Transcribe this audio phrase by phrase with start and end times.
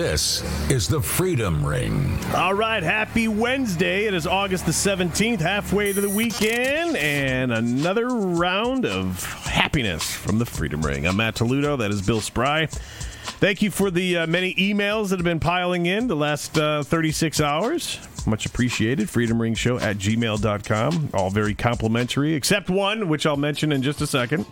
[0.00, 2.18] This is the Freedom Ring.
[2.34, 4.06] All right, happy Wednesday.
[4.06, 10.38] It is August the 17th, halfway to the weekend, and another round of happiness from
[10.38, 11.06] the Freedom Ring.
[11.06, 11.76] I'm Matt Toludo.
[11.76, 12.64] That is Bill Spry.
[12.64, 16.82] Thank you for the uh, many emails that have been piling in the last uh,
[16.82, 17.98] 36 hours.
[18.26, 19.10] Much appreciated.
[19.10, 21.10] Freedom Ring Show at gmail.com.
[21.12, 24.46] All very complimentary, except one, which I'll mention in just a second.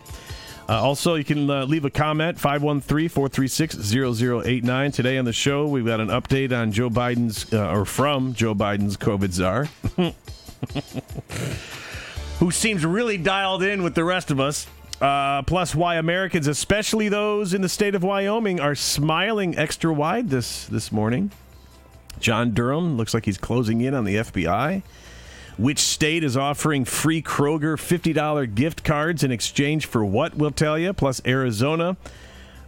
[0.68, 4.92] Uh, also, you can uh, leave a comment 513 436 0089.
[4.92, 8.54] Today on the show, we've got an update on Joe Biden's, uh, or from Joe
[8.54, 9.64] Biden's COVID czar,
[12.38, 14.66] who seems really dialed in with the rest of us.
[15.00, 20.28] Uh, plus, why Americans, especially those in the state of Wyoming, are smiling extra wide
[20.28, 21.30] this, this morning.
[22.20, 24.82] John Durham looks like he's closing in on the FBI.
[25.59, 30.37] Which state is offering free Kroger $50 gift cards in exchange for what?
[30.37, 30.92] We'll tell you.
[30.92, 31.97] Plus Arizona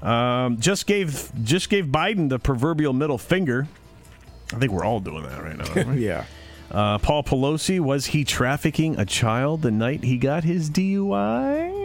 [0.03, 3.69] um, just gave just gave Biden the proverbial middle finger.
[4.53, 5.67] I think we're all doing that right now.
[5.75, 6.01] aren't?
[6.01, 6.25] Yeah.
[6.71, 11.81] Uh, Paul Pelosi was he trafficking a child the night he got his DUI?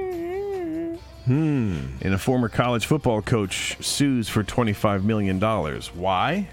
[1.25, 1.79] Hmm.
[2.01, 5.39] And a former college football coach sues for $25 million.
[5.39, 6.47] Why?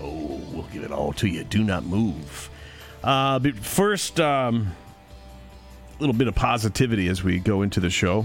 [0.00, 1.44] Oh, we'll give it all to you.
[1.44, 2.50] Do not move.
[3.04, 4.72] Uh, but first, um,
[5.94, 8.24] a little bit of positivity as we go into the show.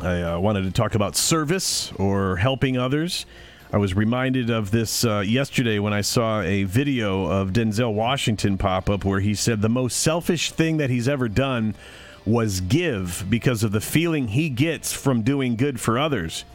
[0.00, 3.26] I uh, wanted to talk about service or helping others.
[3.70, 8.56] I was reminded of this uh, yesterday when I saw a video of Denzel Washington
[8.56, 11.74] pop up where he said the most selfish thing that he's ever done
[12.24, 16.46] was give because of the feeling he gets from doing good for others.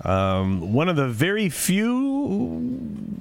[0.00, 3.12] Um, one of the very few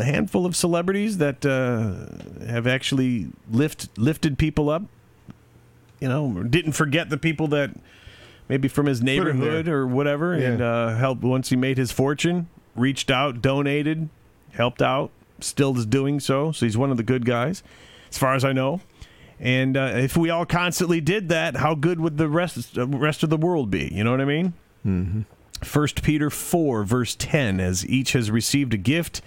[0.00, 4.82] a handful of celebrities that uh, have actually lift lifted people up.
[6.00, 7.70] You know, didn't forget the people that
[8.48, 10.48] maybe from his neighborhood or whatever, Yeah.
[10.52, 12.48] and uh, helped once he made his fortune.
[12.74, 14.08] Reached out, donated,
[14.52, 15.10] helped out.
[15.40, 16.52] Still is doing so.
[16.52, 17.62] So he's one of the good guys,
[18.10, 18.80] as far as I know.
[19.38, 23.22] And uh, if we all constantly did that, how good would the rest uh, rest
[23.22, 23.90] of the world be?
[23.92, 24.52] You know what I mean?
[24.86, 25.20] Mm-hmm.
[25.64, 29.20] First Peter four verse ten, as each has received a gift,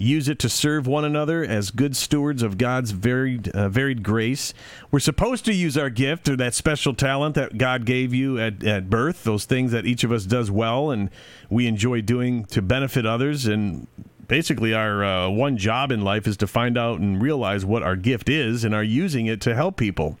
[0.00, 4.54] use it to serve one another as good stewards of God's varied uh, varied grace.
[4.90, 8.64] We're supposed to use our gift or that special talent that God gave you at,
[8.64, 11.10] at birth, those things that each of us does well and
[11.50, 13.46] we enjoy doing to benefit others.
[13.46, 13.86] And
[14.26, 17.96] basically, our uh, one job in life is to find out and realize what our
[17.96, 20.18] gift is and are using it to help people.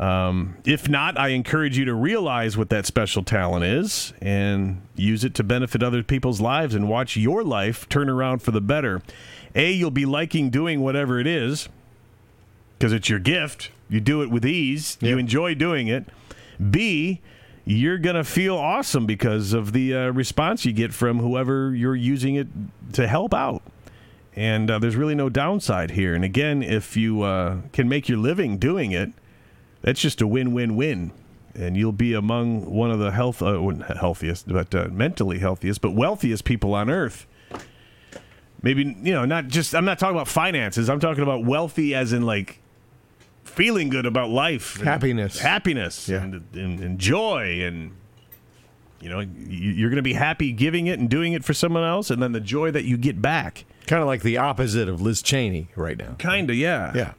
[0.00, 5.24] Um, if not, I encourage you to realize what that special talent is and use
[5.24, 9.02] it to benefit other people's lives and watch your life turn around for the better.
[9.54, 11.68] A, you'll be liking doing whatever it is
[12.78, 13.70] because it's your gift.
[13.90, 16.06] You do it with ease, you enjoy doing it.
[16.70, 17.20] B,
[17.66, 21.94] you're going to feel awesome because of the uh, response you get from whoever you're
[21.94, 22.46] using it
[22.94, 23.62] to help out.
[24.34, 26.14] And uh, there's really no downside here.
[26.14, 29.12] And again, if you uh, can make your living doing it,
[29.82, 31.12] that's just a win-win-win
[31.54, 33.60] and you'll be among one of the health uh,
[33.98, 37.26] healthiest, but uh, mentally healthiest but wealthiest people on earth
[38.62, 42.12] maybe you know not just i'm not talking about finances i'm talking about wealthy as
[42.12, 42.60] in like
[43.44, 45.38] feeling good about life Happiness.
[45.40, 46.22] happiness Yeah.
[46.22, 47.92] and, and, and joy and
[49.00, 51.82] you know you- you're going to be happy giving it and doing it for someone
[51.82, 55.00] else and then the joy that you get back Kind of like the opposite of
[55.00, 56.14] Liz Cheney right now.
[56.18, 57.12] kinda yeah Yeah.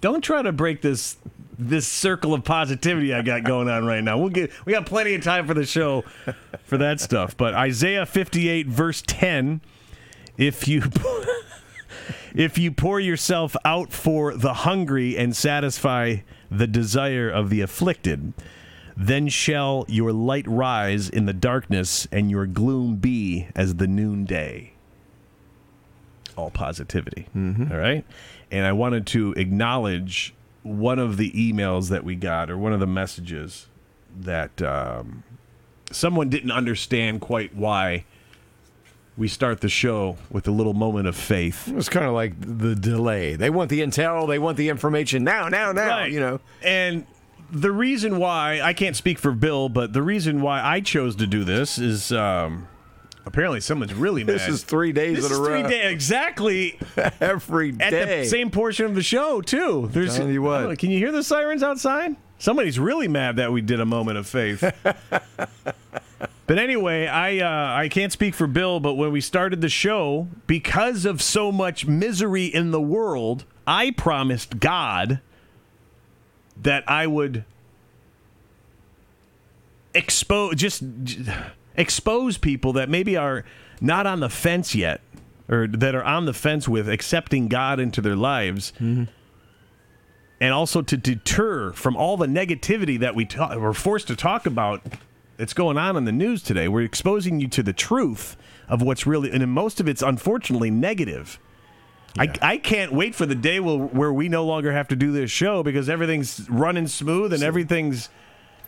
[0.00, 1.16] don't try to break this
[1.58, 4.18] this circle of positivity I got going on right now.
[4.18, 6.04] We'll get we got plenty of time for the show
[6.64, 7.36] for that stuff.
[7.36, 9.60] But Isaiah 58 verse 10
[10.36, 10.82] if you
[12.34, 16.16] if you pour yourself out for the hungry and satisfy
[16.50, 18.32] the desire of the afflicted,
[18.96, 24.74] then shall your light rise in the darkness and your gloom be as the noonday
[26.36, 27.26] all positivity.
[27.36, 27.72] Mm-hmm.
[27.72, 28.04] all right.
[28.50, 32.80] And I wanted to acknowledge one of the emails that we got, or one of
[32.80, 33.68] the messages
[34.18, 35.22] that um,
[35.92, 38.04] someone didn't understand quite why
[39.16, 41.68] we start the show with a little moment of faith.
[41.68, 43.36] It was kind of like the delay.
[43.36, 46.10] They want the intel, they want the information now, now, now, right.
[46.10, 46.40] you know.
[46.62, 47.06] And
[47.50, 51.26] the reason why I can't speak for Bill, but the reason why I chose to
[51.26, 52.66] do this is um,
[53.26, 54.34] apparently someone's really mad.
[54.34, 55.68] This is three days This in a is three row.
[55.68, 56.78] days exactly
[57.20, 58.22] Every at day.
[58.22, 59.88] the same portion of the show too.
[59.92, 60.60] There's you what.
[60.62, 62.16] Know, can you hear the sirens outside?
[62.38, 64.62] Somebody's really mad that we did a moment of faith.
[64.82, 70.28] but anyway, I uh, I can't speak for Bill, but when we started the show,
[70.46, 75.20] because of so much misery in the world, I promised God
[76.60, 77.44] that I would
[79.94, 80.82] expose just
[81.76, 83.44] expose people that maybe are
[83.80, 85.00] not on the fence yet,
[85.48, 88.72] or that are on the fence with accepting God into their lives.
[90.40, 94.46] And also to deter from all the negativity that we ta- we're forced to talk
[94.46, 94.82] about
[95.36, 96.68] that's going on in the news today.
[96.68, 98.36] We're exposing you to the truth
[98.68, 101.38] of what's really, and most of it's unfortunately negative.
[102.18, 105.30] I, I can't wait for the day where we no longer have to do this
[105.30, 108.08] show because everything's running smooth and everything's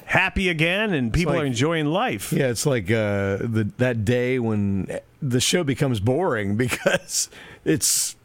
[0.06, 2.32] happy again and people like- are enjoying life.
[2.32, 7.28] Yeah, it's like uh, the, that day when the show becomes boring because
[7.64, 8.16] it's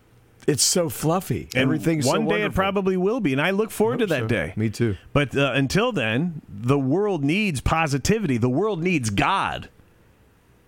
[0.48, 1.50] it's so fluffy.
[1.54, 4.22] And Everything's so one day it probably will be, and I look forward to that
[4.22, 4.28] so.
[4.28, 4.54] day.
[4.56, 4.98] Me too.
[5.14, 8.38] But uh, until then, the world needs positivity.
[8.38, 9.70] The world needs God.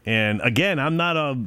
[0.06, 1.40] And again, I'm not a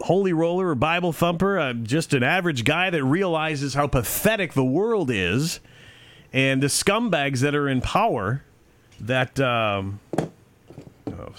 [0.00, 1.58] holy roller or Bible thumper.
[1.58, 5.60] I'm just an average guy that realizes how pathetic the world is
[6.32, 8.44] and the scumbags that are in power
[9.00, 9.38] that.
[9.40, 11.32] Um, oh,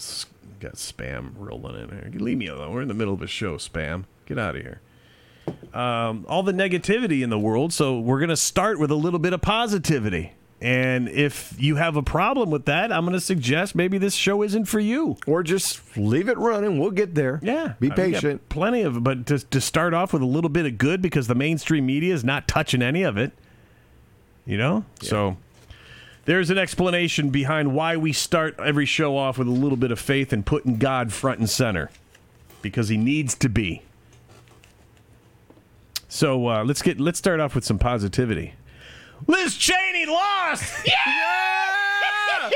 [0.59, 2.11] got spam rolling in here.
[2.15, 2.73] Leave me alone.
[2.73, 4.05] We're in the middle of a show, spam.
[4.25, 4.81] Get out of here
[5.73, 7.73] um, all the negativity in the world.
[7.73, 10.33] So we're going to start with a little bit of positivity.
[10.59, 14.41] And if you have a problem with that, I'm going to suggest maybe this show
[14.41, 15.17] isn't for you.
[15.27, 16.79] Or just leave it running.
[16.79, 17.39] We'll get there.
[17.43, 18.49] Yeah, Be patient.
[18.49, 21.35] Plenty of, but to to start off with a little bit of good because the
[21.35, 23.33] mainstream media is not touching any of it.
[24.47, 25.37] You know, so
[26.27, 29.99] there's an explanation behind why we start every show off with a little bit of
[29.99, 31.89] faith and putting God front and center
[32.61, 33.81] because He needs to be.
[36.09, 38.53] So uh, let's get let's start off with some positivity.
[39.25, 40.85] Liz Cheney lost.
[40.87, 42.49] Yeah!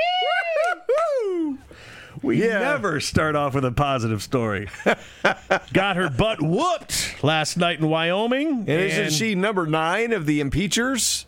[2.21, 2.59] we Yeah.
[2.59, 4.67] never start off with a positive story.
[5.73, 8.59] Got her butt whooped last night in Wyoming.
[8.59, 11.25] And isn't she number nine of the impeachers?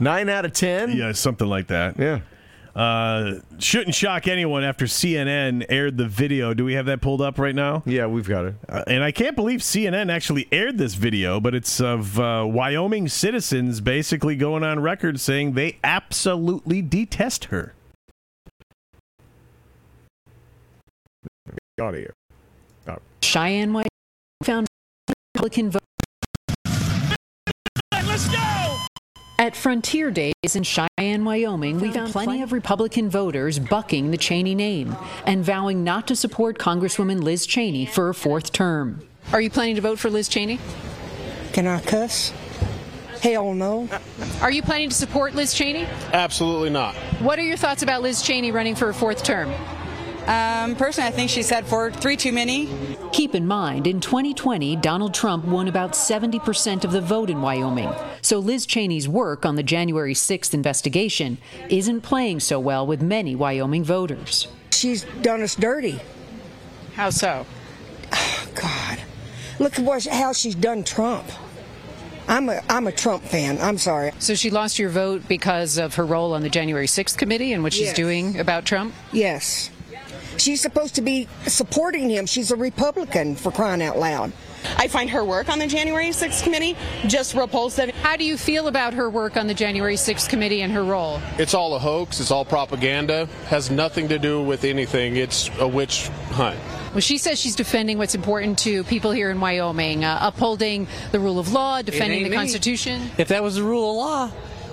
[0.00, 0.96] Nine out of ten?
[0.96, 1.98] Yeah, something like that.
[1.98, 2.20] Yeah.
[2.74, 6.54] Uh, shouldn't shock anyone after CNN aired the video.
[6.54, 7.84] Do we have that pulled up right now?
[7.86, 8.54] Yeah, we've got it.
[8.68, 13.08] Uh, and I can't believe CNN actually aired this video, but it's of uh, Wyoming
[13.08, 17.74] citizens basically going on record saying they absolutely detest her.
[21.80, 22.10] Audio.
[23.22, 23.88] Cheyenne, Wyoming
[24.44, 24.66] found
[25.34, 25.80] Republican vote.
[27.92, 28.53] Let's go!
[29.36, 34.54] At Frontier Days in Cheyenne, Wyoming, we found plenty of Republican voters bucking the Cheney
[34.54, 34.96] name
[35.26, 39.06] and vowing not to support Congresswoman Liz Cheney for a fourth term.
[39.32, 40.60] Are you planning to vote for Liz Cheney?
[41.52, 42.32] Can I cuss?
[43.22, 43.88] Hell no.
[44.40, 45.86] Are you planning to support Liz Cheney?
[46.12, 46.94] Absolutely not.
[47.20, 49.52] What are your thoughts about Liz Cheney running for a fourth term?
[50.26, 52.68] Um, personally, I think she said for three too many.
[53.12, 57.92] Keep in mind, in 2020, Donald Trump won about 70% of the vote in Wyoming.
[58.22, 61.36] So Liz Cheney's work on the January 6th investigation
[61.68, 64.48] isn't playing so well with many Wyoming voters.
[64.70, 66.00] She's done us dirty.
[66.94, 67.44] How so?
[68.12, 69.00] Oh, God,
[69.58, 71.26] look at what, how she's done Trump.
[72.26, 73.58] I'm a I'm a Trump fan.
[73.60, 74.10] I'm sorry.
[74.18, 77.62] So she lost your vote because of her role on the January 6th committee and
[77.62, 77.96] what she's Yes.
[77.96, 78.94] doing about Trump?
[79.12, 79.68] Yes,
[80.38, 82.26] she's supposed to be supporting him.
[82.26, 84.32] She's a Republican for crying out loud.
[84.76, 86.76] I find her work on the January 6th committee
[87.06, 87.90] just repulsive.
[87.96, 91.20] How do you feel about her work on the January 6th committee and her role?
[91.38, 92.20] It's all a hoax.
[92.20, 93.26] It's all propaganda.
[93.48, 95.16] Has nothing to do with anything.
[95.16, 96.58] It's a witch hunt.
[96.92, 101.18] Well, she says she's defending what's important to people here in Wyoming, uh, upholding the
[101.18, 102.36] rule of law, defending the ain't me.
[102.36, 103.10] Constitution.
[103.18, 104.28] If that was the rule of law,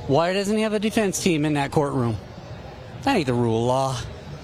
[0.08, 2.18] why doesn't he have a defense team in that courtroom?
[3.04, 4.00] That ain't the rule of law.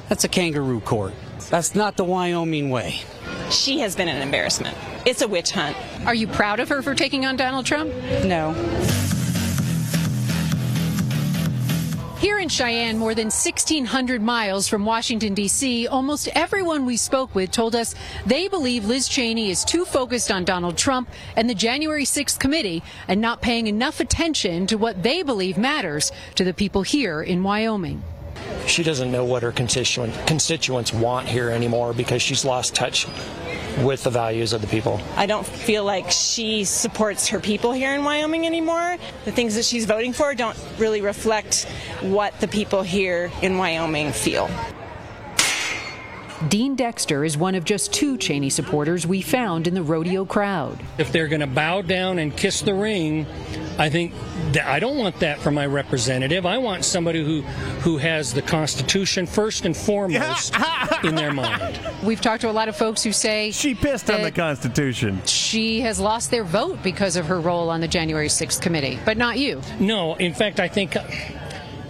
[0.10, 1.14] That's a kangaroo court.
[1.50, 3.02] That's not the Wyoming way.
[3.50, 4.78] She has been an embarrassment.
[5.06, 5.78] It's a witch hunt.
[6.06, 7.94] Are you proud of her for taking on Donald Trump?
[8.26, 8.54] No.
[12.20, 17.52] Here in Cheyenne, more than 1,600 miles from Washington, D.C., almost everyone we spoke with
[17.52, 17.94] told us
[18.26, 22.82] they believe Liz Cheney is too focused on Donald Trump and the January 6th committee
[23.08, 27.44] and not paying enough attention to what they believe matters to the people here in
[27.44, 28.02] Wyoming.
[28.68, 33.08] She doesn't know what her constituent, constituents want here anymore because she's lost touch
[33.84, 35.00] with the values of the people.
[35.16, 38.98] I don't feel like she supports her people here in Wyoming anymore.
[39.26, 41.66] The things that she's voting for don't really reflect
[42.02, 44.50] what the people here in Wyoming feel.
[46.50, 50.78] Dean Dexter is one of just two Cheney supporters we found in the rodeo crowd.
[51.00, 53.26] if they're going to bow down and kiss the ring,
[53.80, 54.14] I think
[54.54, 56.46] that I don't want that for my representative.
[56.46, 57.42] I want somebody who
[57.82, 60.56] who has the Constitution first and foremost
[61.04, 61.80] in their mind.
[62.04, 65.22] We've talked to a lot of folks who say She pissed on the Constitution.
[65.26, 69.18] she has lost their vote because of her role on the January 6th committee, but
[69.18, 69.60] not you.
[69.80, 70.96] No, in fact, I think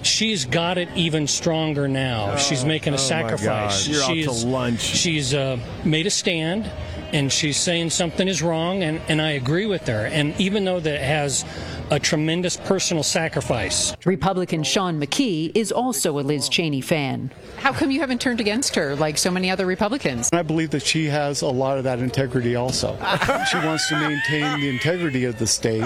[0.03, 2.35] she's got it even stronger now.
[2.35, 3.87] she's making a oh my sacrifice.
[3.87, 3.93] God.
[3.93, 4.79] You're out to she's, lunch.
[4.81, 6.69] She's uh, made a stand,
[7.13, 10.05] and she's saying something is wrong, and, and I agree with her.
[10.07, 11.45] And even though that has
[11.91, 13.95] a tremendous personal sacrifice.
[14.05, 17.31] Republican Sean McKee is also a Liz Cheney fan.
[17.57, 20.29] How come you haven't turned against her like so many other Republicans?
[20.33, 22.93] I believe that she has a lot of that integrity also.
[23.49, 25.83] she wants to maintain the integrity of the state.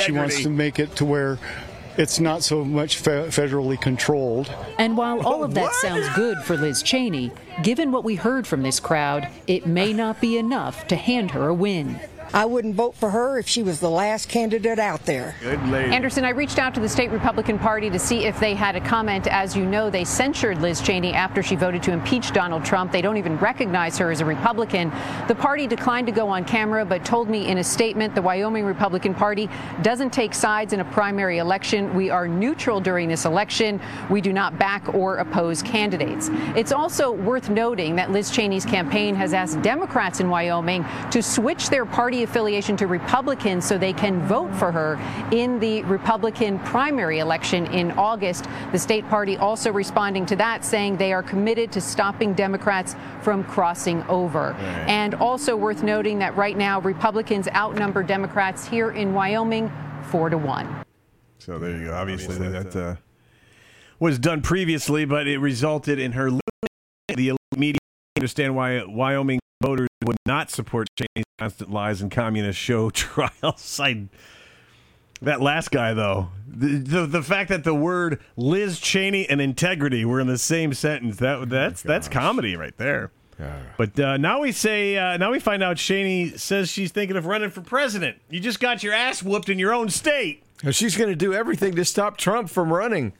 [0.00, 1.38] She wants to make it to where
[1.96, 4.54] it's not so much fe- federally controlled.
[4.78, 7.30] And while all oh, of that sounds good for Liz Cheney,
[7.62, 11.48] given what we heard from this crowd, it may not be enough to hand her
[11.48, 12.00] a win.
[12.34, 15.36] I wouldn't vote for her if she was the last candidate out there.
[15.42, 15.92] Good lady.
[15.92, 18.80] Anderson, I reached out to the state Republican Party to see if they had a
[18.80, 19.26] comment.
[19.26, 22.90] As you know, they censured Liz Cheney after she voted to impeach Donald Trump.
[22.90, 24.90] They don't even recognize her as a Republican.
[25.28, 28.64] The party declined to go on camera, but told me in a statement the Wyoming
[28.64, 29.50] Republican Party
[29.82, 31.94] doesn't take sides in a primary election.
[31.94, 33.78] We are neutral during this election.
[34.08, 36.30] We do not back or oppose candidates.
[36.56, 41.68] It's also worth noting that Liz Cheney's campaign has asked Democrats in Wyoming to switch
[41.68, 44.98] their party affiliation to Republicans so they can vote for her
[45.32, 48.46] in the Republican primary election in August.
[48.72, 53.44] The state party also responding to that, saying they are committed to stopping Democrats from
[53.44, 54.52] crossing over.
[54.86, 59.70] And also worth noting that right now, Republicans outnumber Democrats here in Wyoming
[60.10, 60.84] four to one.
[61.38, 61.94] So there you go.
[61.94, 62.96] Obviously, that uh,
[63.98, 66.40] was done previously, but it resulted in her losing
[67.08, 67.78] the elite media.
[68.16, 73.80] Understand why Wyoming voters would not support Cheney's constant lies and communist show trials.
[73.80, 74.08] I,
[75.22, 80.04] that last guy, though, the, the the fact that the word Liz Cheney and integrity
[80.04, 83.12] were in the same sentence that that's that's comedy right there.
[83.76, 87.26] But uh, now we say uh, now we find out Cheney says she's thinking of
[87.26, 88.18] running for president.
[88.30, 90.42] You just got your ass whooped in your own state.
[90.70, 93.14] She's going to do everything to stop Trump from running.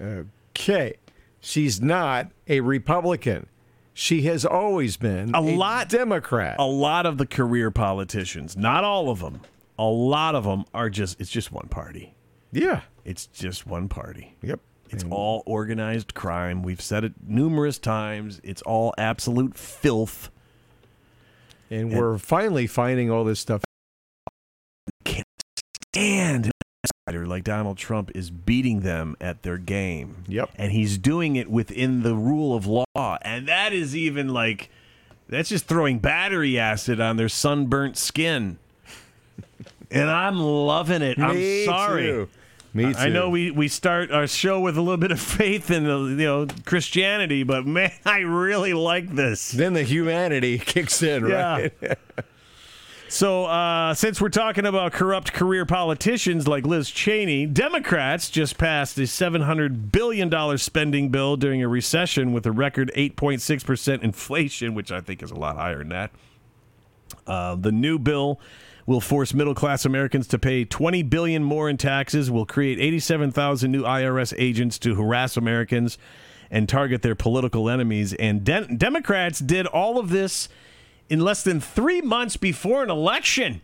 [0.00, 0.94] Okay.
[1.40, 3.46] She's not a Republican.
[3.96, 6.56] She has always been A lot- Democrat.
[6.58, 9.40] a lot of the career politicians, not all of them,
[9.78, 12.14] a lot of them are just it's just one party.
[12.52, 12.80] yeah.
[13.04, 14.34] It's just one party.
[14.42, 14.60] Yep.
[14.90, 16.62] It's all organized crime.
[16.62, 18.40] We've said it numerous times.
[18.42, 20.30] It's all absolute filth.
[21.70, 23.62] And we're finally finding all this stuff.
[25.96, 26.53] And an outsider
[27.06, 30.24] like Donald Trump is beating them at their game.
[30.26, 30.50] Yep.
[30.56, 33.18] And he's doing it within the rule of law.
[33.20, 34.70] And that is even like
[35.28, 38.56] that's just throwing battery acid on their sunburnt skin.
[39.90, 41.18] and I'm loving it.
[41.18, 42.04] I'm Me sorry.
[42.04, 42.28] too.
[42.72, 42.98] Me too.
[42.98, 45.98] I know we, we start our show with a little bit of faith in the,
[45.98, 49.50] you know Christianity, but man, I really like this.
[49.52, 51.68] Then the humanity kicks in, Yeah.
[51.82, 51.98] right?
[53.14, 58.98] So, uh, since we're talking about corrupt career politicians like Liz Cheney, Democrats just passed
[58.98, 65.00] a $700 billion spending bill during a recession with a record 8.6% inflation, which I
[65.00, 66.10] think is a lot higher than that.
[67.24, 68.40] Uh, the new bill
[68.84, 73.70] will force middle class Americans to pay 20 billion more in taxes, will create 87,000
[73.70, 75.98] new IRS agents to harass Americans
[76.50, 78.12] and target their political enemies.
[78.14, 80.48] And De- Democrats did all of this
[81.08, 83.60] in less than three months before an election.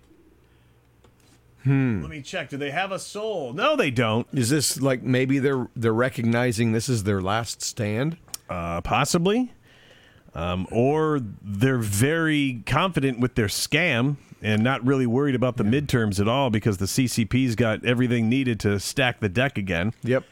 [1.65, 2.01] Hmm.
[2.01, 2.49] Let me check.
[2.49, 3.53] Do they have a soul?
[3.53, 4.27] No, they don't.
[4.33, 8.17] Is this like maybe they're they're recognizing this is their last stand?
[8.49, 9.53] Uh, possibly.
[10.35, 16.21] Um, or they're very confident with their scam and not really worried about the midterms
[16.21, 19.93] at all because the CCP's got everything needed to stack the deck again.
[20.03, 20.25] Yep.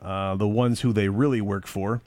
[0.00, 2.00] Uh, the ones who they really work for.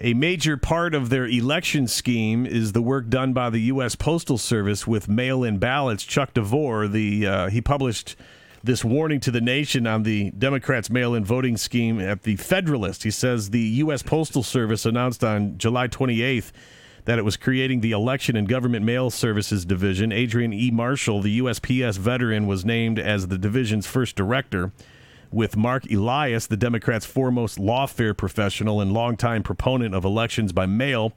[0.00, 3.94] A major part of their election scheme is the work done by the U.S.
[3.94, 6.02] Postal Service with mail-in ballots.
[6.04, 8.16] Chuck DeVore, the uh, he published
[8.62, 13.04] this warning to the nation on the Democrats' mail-in voting scheme at the Federalist.
[13.04, 14.02] He says the U.S.
[14.02, 16.50] Postal Service announced on July 28th
[17.04, 20.10] that it was creating the Election and Government Mail Services Division.
[20.10, 20.70] Adrian E.
[20.70, 24.72] Marshall, the USPS veteran, was named as the division's first director
[25.34, 31.12] with Marc Elias, the Democrats' foremost lawfare professional and longtime proponent of elections by mail,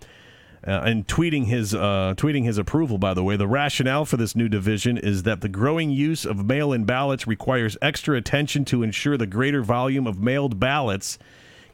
[0.65, 2.97] uh, and tweeting his uh, tweeting his approval.
[2.97, 6.45] By the way, the rationale for this new division is that the growing use of
[6.45, 11.19] mail-in ballots requires extra attention to ensure the greater volume of mailed ballots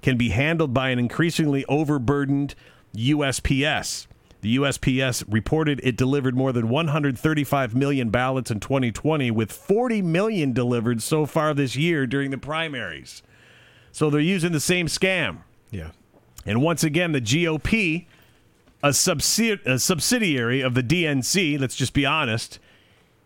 [0.02, 2.56] can be handled by an increasingly overburdened
[2.94, 4.08] USPS.
[4.44, 10.52] The USPS reported it delivered more than 135 million ballots in 2020, with 40 million
[10.52, 13.24] delivered so far this year during the primaries.
[13.94, 15.44] So they're using the same scam.
[15.72, 15.92] Yeah.
[16.46, 18.06] And once again, the GOP,
[18.84, 22.60] a, subsidi- a subsidiary of the DNC, let's just be honest,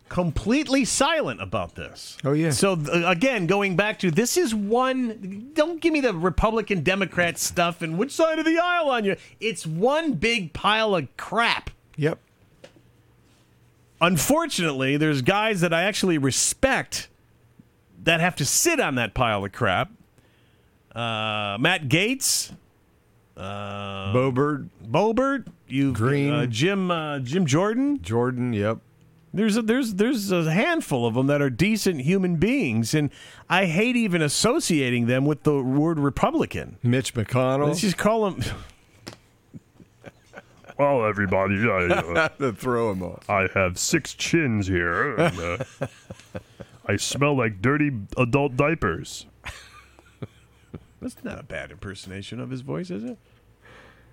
[0.09, 2.17] completely silent about this.
[2.23, 2.51] Oh yeah.
[2.51, 5.51] So th- again, going back to this is one.
[5.53, 9.15] Don't give me the Republican Democrat stuff and which side of the aisle on you.
[9.39, 11.69] It's one big pile of crap.
[11.97, 12.19] Yep.
[13.99, 17.07] Unfortunately, there's guys that I actually respect
[18.03, 19.89] that have to sit on that pile of crap.
[20.93, 22.51] Uh, Matt Gaetz,
[23.35, 26.31] uh, Boebert, Boebert, you Green.
[26.31, 28.01] uh, Jim uh, Jim Jordan.
[28.01, 28.53] Jordan.
[28.53, 28.79] Yep.
[29.37, 33.11] There's a, there's there's a handful of them that are decent human beings, and
[33.47, 36.77] I hate even associating them with the word Republican.
[36.81, 37.67] Mitch McConnell.
[37.67, 38.43] Let's just call him.
[40.79, 43.27] Well, everybody, I, uh, throw him off.
[43.27, 45.15] I have six chins here.
[45.15, 45.87] And, uh,
[46.85, 49.25] I smell like dirty adult diapers.
[51.01, 53.17] That's not a bad impersonation of his voice, is it?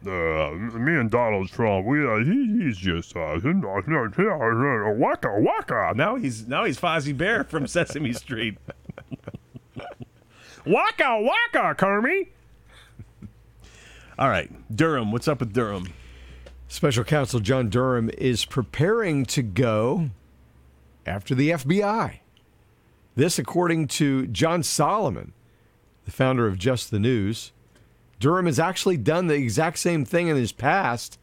[0.07, 5.93] Uh, me and Donald Trump, we uh, he, he's just uh, waka waka.
[5.95, 8.59] Now he's now he's Fozzie Bear from Sesame Street.
[10.67, 12.29] Waka waka, Kermie.
[14.19, 15.13] All right, Durham.
[15.13, 15.93] What's up with Durham?
[16.69, 20.11] Special Counsel John Durham is preparing to go
[21.07, 22.21] after the FBI.
[23.15, 25.35] This, according to John Solomon,
[26.05, 27.53] the founder of Just the News.
[28.25, 31.19] Durham has actually done the exact same thing in his past,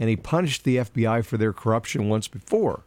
[0.00, 2.84] and he punished the FBI for their corruption once before.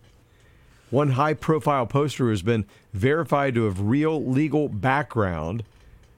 [0.89, 5.61] One high profile poster who has been verified to have real legal background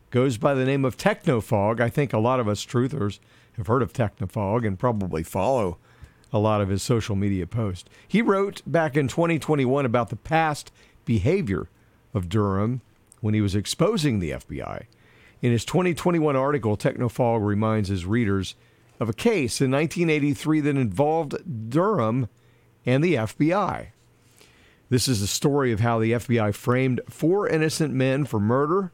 [0.10, 1.82] goes by the name of Technofog.
[1.82, 3.20] I think a lot of us truthers
[3.58, 5.80] have heard of Technofog and probably follow
[6.32, 7.90] a lot of his social media posts.
[8.08, 10.72] He wrote back in 2021 about the past
[11.04, 11.68] behavior
[12.14, 12.80] of Durham
[13.20, 14.86] when he was exposing the FBI.
[15.42, 18.56] In his 2021 article, Technofog reminds his readers
[19.00, 22.28] of a case in 1983 that involved Durham
[22.86, 23.88] and the FBI.
[24.90, 28.92] This is the story of how the FBI framed four innocent men for murder,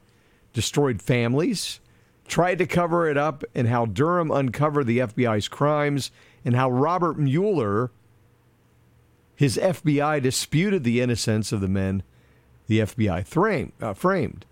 [0.51, 1.79] destroyed families,
[2.27, 6.11] tried to cover it up, and how Durham uncovered the FBI's crimes,
[6.43, 7.91] and how Robert Mueller,
[9.35, 12.03] his FBI, disputed the innocence of the men
[12.67, 14.45] the FBI frame, uh, framed.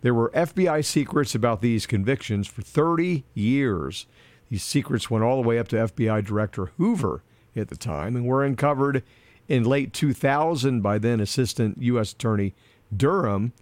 [0.00, 4.06] There were FBI secrets about these convictions for 30 years.
[4.48, 7.22] These secrets went all the way up to FBI Director Hoover
[7.56, 9.02] at the time and were uncovered
[9.48, 12.12] in late 2000 by then Assistant U.S.
[12.12, 12.54] Attorney
[12.94, 13.52] Durham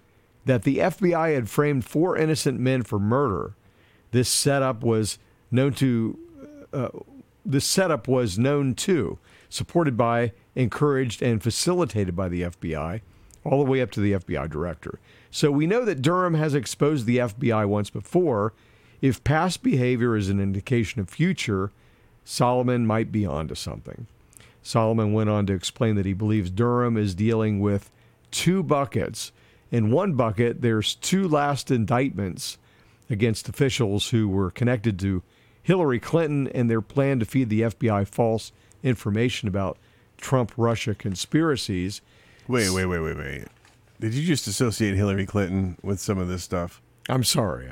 [0.45, 3.55] that the FBI had framed four innocent men for murder.
[4.13, 5.19] This setup was
[5.51, 6.19] known to
[6.73, 6.89] uh,
[7.45, 9.19] this setup was known to,
[9.49, 13.01] supported by, encouraged, and facilitated by the FBI,
[13.45, 14.99] all the way up to the FBI director.
[15.37, 18.55] So we know that Durham has exposed the FBI once before.
[19.03, 21.73] If past behavior is an indication of future,
[22.25, 24.07] Solomon might be onto something.
[24.63, 27.91] Solomon went on to explain that he believes Durham is dealing with
[28.31, 29.31] two buckets.
[29.71, 32.57] In one bucket, there's two last indictments
[33.11, 35.23] against officials who were connected to
[35.63, 39.77] Hillary Clinton and their plan to feed the FBI false information about
[40.17, 42.01] Trump Russia conspiracies.
[42.49, 43.45] Wait, wait, wait, wait, wait.
[44.01, 46.83] Did you just associate Hillary Clinton with some of this stuff?
[47.09, 47.69] I'm sorry.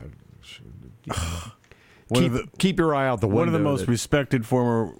[2.08, 3.38] One keep, the, keep your eye out the window.
[3.40, 4.92] one of the most that- respected former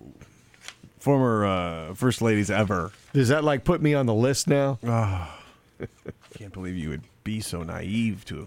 [0.99, 2.91] former uh, first ladies ever.
[3.13, 4.79] Does that like put me on the list now?
[5.81, 5.89] Oh,
[6.39, 8.47] can't believe you would be so naive to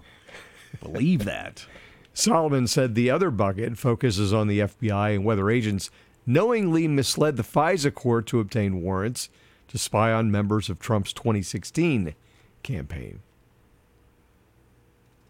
[0.82, 1.66] believe that.
[2.14, 5.92] Solomon said the other bucket focuses on the FBI and whether agents
[6.26, 9.30] knowingly misled the FISA court to obtain warrants
[9.68, 12.16] to spy on members of Trump's 2016
[12.64, 13.20] campaign.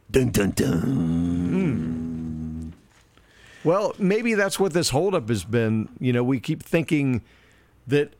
[0.09, 2.73] Dun dun dun.
[3.63, 5.89] Well, maybe that's what this holdup has been.
[5.99, 7.21] You know, we keep thinking
[7.87, 8.13] that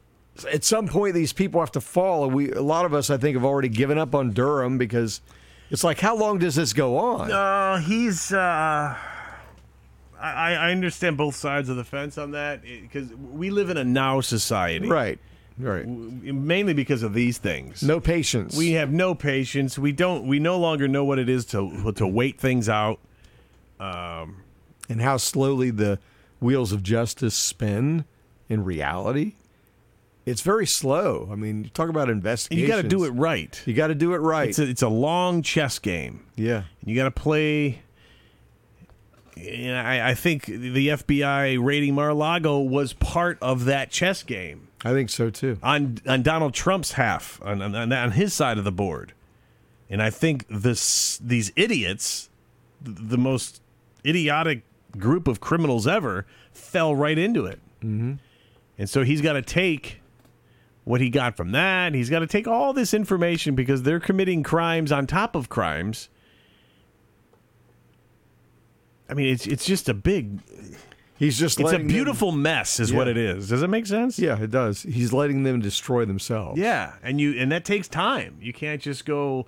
[0.52, 2.26] at some point these people have to fall.
[2.26, 5.22] And we, a lot of us, I think, have already given up on Durham because
[5.70, 7.32] it's like, how long does this go on?
[7.32, 8.34] Uh, he's.
[8.34, 8.96] Uh,
[10.20, 13.84] I, I understand both sides of the fence on that because we live in a
[13.84, 15.20] now society, Right,
[15.60, 15.84] right.
[15.86, 17.82] W- Mainly because of these things.
[17.84, 18.56] No patience.
[18.56, 19.78] We have no patience.
[19.80, 20.28] We don't.
[20.28, 23.00] We no longer know what it is to to wait things out.
[23.80, 24.44] Um,
[24.90, 26.00] and how slowly the
[26.40, 28.06] wheels of justice spin
[28.50, 29.34] in reality.
[30.26, 31.30] It's very slow.
[31.32, 32.62] I mean, you talk about investigation.
[32.62, 33.62] you got to do it right.
[33.66, 34.50] You got to do it right.
[34.50, 36.26] It's a, it's a long chess game.
[36.36, 36.64] yeah.
[36.84, 37.82] You got to play.
[39.38, 45.10] I, I think the FBI raiding Mar-a-Lago was part of that chess game I think
[45.10, 45.58] so too.
[45.64, 49.14] on on Donald Trump's half on on, on his side of the board,
[49.90, 52.30] and I think this these idiots,
[52.84, 53.62] th- the most
[54.06, 54.64] idiotic
[54.98, 57.60] group of criminals ever, fell right into it.
[57.82, 58.14] Mm-hmm.
[58.78, 60.02] And so he's got to take
[60.84, 61.94] what he got from that.
[61.94, 66.10] He's got to take all this information because they're committing crimes on top of crimes.
[69.10, 70.40] I mean, it's it's just a big.
[71.18, 73.50] He's just It's a letting them- beautiful mess, is what it is.
[73.50, 74.20] Does it make sense?
[74.20, 74.84] Yeah, it does.
[74.84, 76.60] He's letting them destroy themselves.
[76.60, 78.38] Yeah, and you and that takes time.
[78.40, 79.48] You can't just go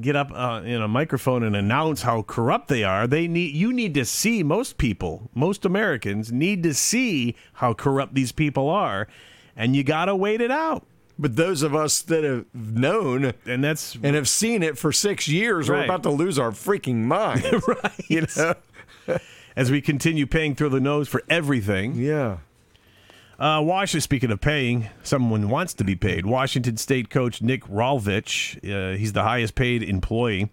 [0.00, 3.06] get up uh, in a microphone and announce how corrupt they are.
[3.08, 8.14] They need you need to see most people, most Americans need to see how corrupt
[8.14, 9.08] these people are,
[9.56, 10.86] and you got to wait it out.
[11.18, 15.28] But those of us that have known and that's and have seen it for six
[15.28, 17.44] years are about to lose our freaking mind.
[17.68, 17.92] right.
[18.08, 18.54] You know?
[19.56, 21.94] As we continue paying through the nose for everything.
[21.94, 22.38] Yeah.
[23.38, 26.26] Uh, Washington, speaking of paying, someone wants to be paid.
[26.26, 30.50] Washington State coach Nick Rolovich, uh, he's the highest paid employee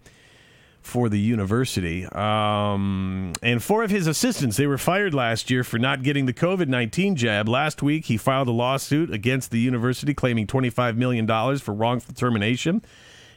[0.82, 2.06] for the university.
[2.06, 6.32] Um, and four of his assistants, they were fired last year for not getting the
[6.32, 7.48] COVID 19 jab.
[7.48, 11.26] Last week, he filed a lawsuit against the university claiming $25 million
[11.58, 12.82] for wrongful termination.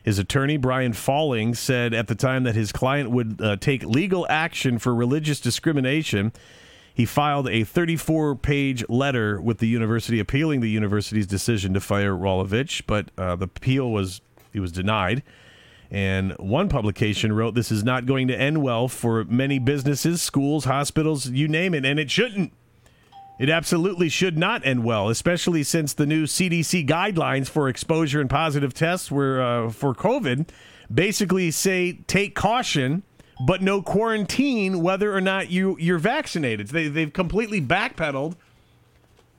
[0.03, 4.27] His attorney, Brian Fahling, said at the time that his client would uh, take legal
[4.29, 6.31] action for religious discrimination.
[6.93, 12.13] He filed a 34 page letter with the university appealing the university's decision to fire
[12.13, 14.21] Rolovich, but uh, the appeal was
[14.53, 15.23] he was denied.
[15.91, 20.65] And one publication wrote, This is not going to end well for many businesses, schools,
[20.65, 21.85] hospitals, you name it.
[21.85, 22.53] And it shouldn't.
[23.37, 28.29] It absolutely should not end well, especially since the new CDC guidelines for exposure and
[28.29, 30.47] positive tests were uh, for COVID
[30.93, 33.03] basically say take caution,
[33.45, 36.67] but no quarantine whether or not you you're vaccinated.
[36.67, 38.35] They they've completely backpedaled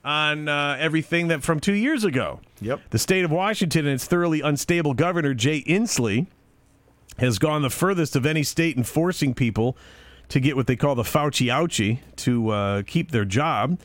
[0.03, 2.39] on uh, everything that from two years ago.
[2.61, 2.81] Yep.
[2.91, 6.27] The state of Washington and its thoroughly unstable governor Jay Inslee
[7.17, 9.77] has gone the furthest of any state in forcing people
[10.29, 13.79] to get what they call the Fauci ouchie to uh, keep their job.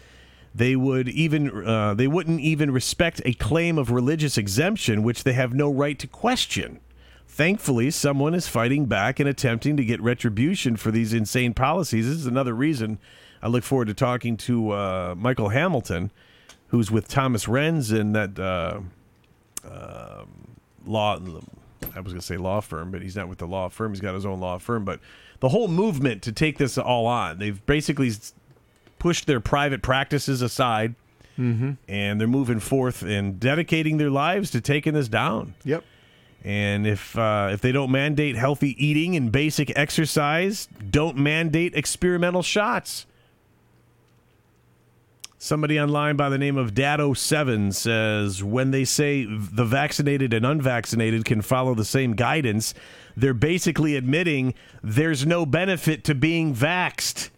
[0.55, 5.33] They would even uh, they wouldn't even respect a claim of religious exemption, which they
[5.33, 6.81] have no right to question.
[7.27, 12.07] Thankfully, someone is fighting back and attempting to get retribution for these insane policies.
[12.07, 12.99] This is another reason
[13.41, 16.11] I look forward to talking to uh, Michael Hamilton,
[16.69, 18.81] who's with Thomas Renz in that uh,
[19.65, 21.19] um law.
[21.95, 23.93] I was going to say law firm, but he's not with the law firm.
[23.93, 24.85] He's got his own law firm.
[24.85, 25.01] But
[25.41, 28.13] the whole movement to take this all on, they've basically
[28.99, 30.95] pushed their private practices aside,
[31.39, 31.77] Mhm.
[31.89, 35.55] and they're moving forth and dedicating their lives to taking this down.
[35.65, 35.85] Yep.
[36.45, 42.43] And if uh, if they don't mandate healthy eating and basic exercise, don't mandate experimental
[42.43, 43.07] shots.
[45.45, 51.25] Somebody online by the name of Dado7 says when they say the vaccinated and unvaccinated
[51.25, 52.75] can follow the same guidance,
[53.17, 57.31] they're basically admitting there's no benefit to being vaxxed.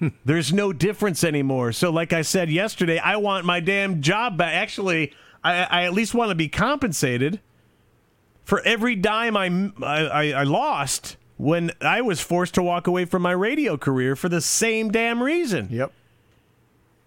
[0.24, 1.72] there's no difference anymore.
[1.72, 4.54] So, like I said yesterday, I want my damn job back.
[4.54, 5.12] Actually,
[5.44, 7.40] I, I at least want to be compensated
[8.44, 13.20] for every dime I, I, I lost when I was forced to walk away from
[13.20, 15.68] my radio career for the same damn reason.
[15.70, 15.92] Yep.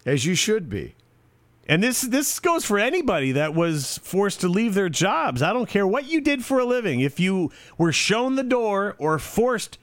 [0.09, 0.95] As you should be.
[1.67, 5.43] And this this goes for anybody that was forced to leave their jobs.
[5.43, 7.01] I don't care what you did for a living.
[7.01, 9.77] If you were shown the door or forced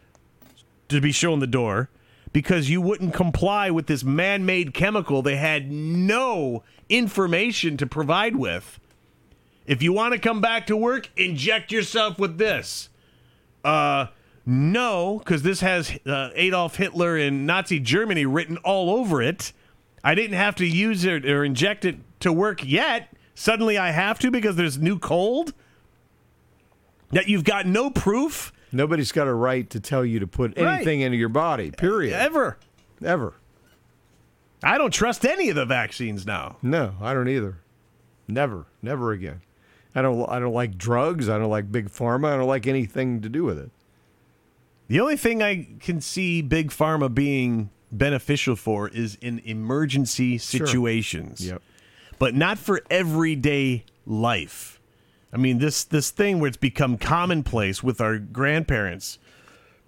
[0.88, 1.90] to be shown the door
[2.32, 8.80] because you wouldn't comply with this man-made chemical they had no information to provide with.
[9.64, 12.88] If you want to come back to work, inject yourself with this.
[13.64, 14.06] Uh
[14.44, 19.52] no, because this has uh, Adolf Hitler and Nazi Germany written all over it.
[20.06, 23.12] I didn't have to use it or inject it to work yet.
[23.34, 25.52] Suddenly I have to because there's new cold.
[27.10, 30.76] That you've got no proof Nobody's got a right to tell you to put Right.
[30.76, 32.14] anything into your body, period.
[32.14, 32.58] Uh, ever.
[33.04, 33.34] Ever.
[34.62, 36.56] I don't trust any of the vaccines now.
[36.62, 37.58] No, I don't either.
[38.28, 38.66] Never.
[38.82, 39.40] Never again.
[39.94, 41.28] I don't I don't like drugs.
[41.28, 42.32] I don't like big pharma.
[42.32, 43.70] I don't like anything to do with it.
[44.88, 50.66] The only thing I can see big pharma being beneficial for is in emergency Sure.
[50.66, 51.46] situations.
[51.46, 51.62] Yep.
[52.18, 54.80] But not for everyday life.
[55.32, 59.18] I mean this this thing where it's become commonplace with our grandparents,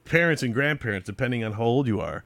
[0.04, 2.24] parents and grandparents depending on how old you are.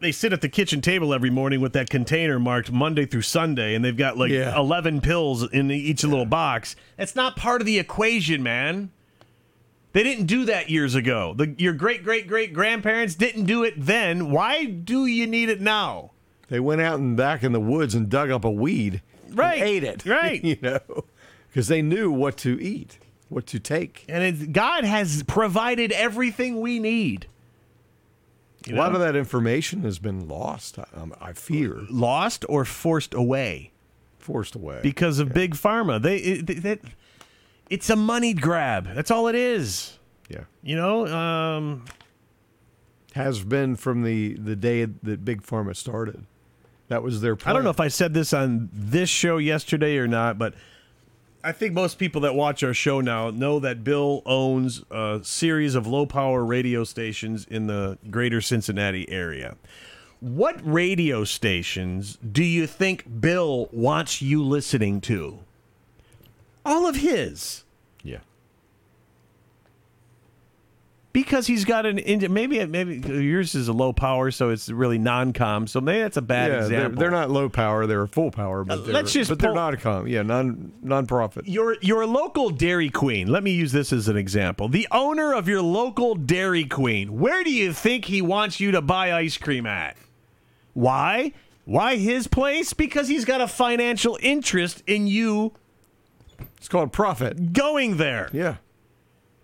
[0.00, 3.74] They sit at the kitchen table every morning with that container marked Monday through Sunday
[3.74, 4.56] and they've got like Yeah.
[4.56, 6.76] 11 pills in each little box.
[6.96, 8.92] That's not part of the equation, man.
[9.92, 11.34] They didn't do that years ago.
[11.36, 14.30] The, your great great great grandparents didn't do it then.
[14.30, 16.12] Why do you need it now?
[16.48, 19.02] They went out and back in the woods and dug up a weed.
[19.30, 19.58] Right.
[19.60, 20.04] And ate it.
[20.06, 20.42] Right.
[20.44, 20.80] you know,
[21.48, 22.98] because they knew what to eat,
[23.28, 24.04] what to take.
[24.08, 27.26] And God has provided everything we need.
[28.70, 30.78] a lot of that information has been lost.
[30.78, 33.72] I, um, I fear Lost or forced away.
[34.18, 34.80] forced away.
[34.82, 36.00] because of big pharma.
[36.00, 36.80] They it, that
[37.70, 38.94] it's a money grab.
[38.94, 39.98] That's all it is.
[40.28, 40.44] Yeah.
[40.62, 41.84] You know, um,
[43.14, 46.24] Has been from the, the day that Big Pharma started.
[46.88, 47.50] That was their plan.
[47.50, 50.54] I don't know if I said this on this show yesterday or not, but
[51.44, 55.74] I think most people that watch our show now know that Bill owns a series
[55.74, 59.56] of low power radio stations in the greater Cincinnati area.
[60.20, 65.38] What radio stations do you think Bill wants you listening to?
[66.64, 67.64] All of his.
[68.02, 68.18] Yeah.
[71.12, 71.96] Because he's got an.
[72.32, 75.66] Maybe maybe yours is a low power, so it's really non-com.
[75.66, 77.00] So maybe that's a bad yeah, they're, example.
[77.00, 78.62] they're not low power; they're full power.
[78.62, 80.06] But Uh, they're, let's just but they're not a com.
[80.06, 81.48] Yeah, non non-profit.
[81.48, 83.26] your your local Dairy Queen.
[83.26, 84.68] Let me use this as an example.
[84.68, 87.18] The owner of your local Dairy Queen.
[87.18, 89.96] Where do you think he wants you to buy ice cream at?
[90.74, 91.32] Why?
[91.64, 92.74] Why his place?
[92.74, 95.52] Because he's got a financial interest in you
[96.58, 97.52] It's called profit.
[97.52, 98.28] going there.
[98.32, 98.56] Yeah.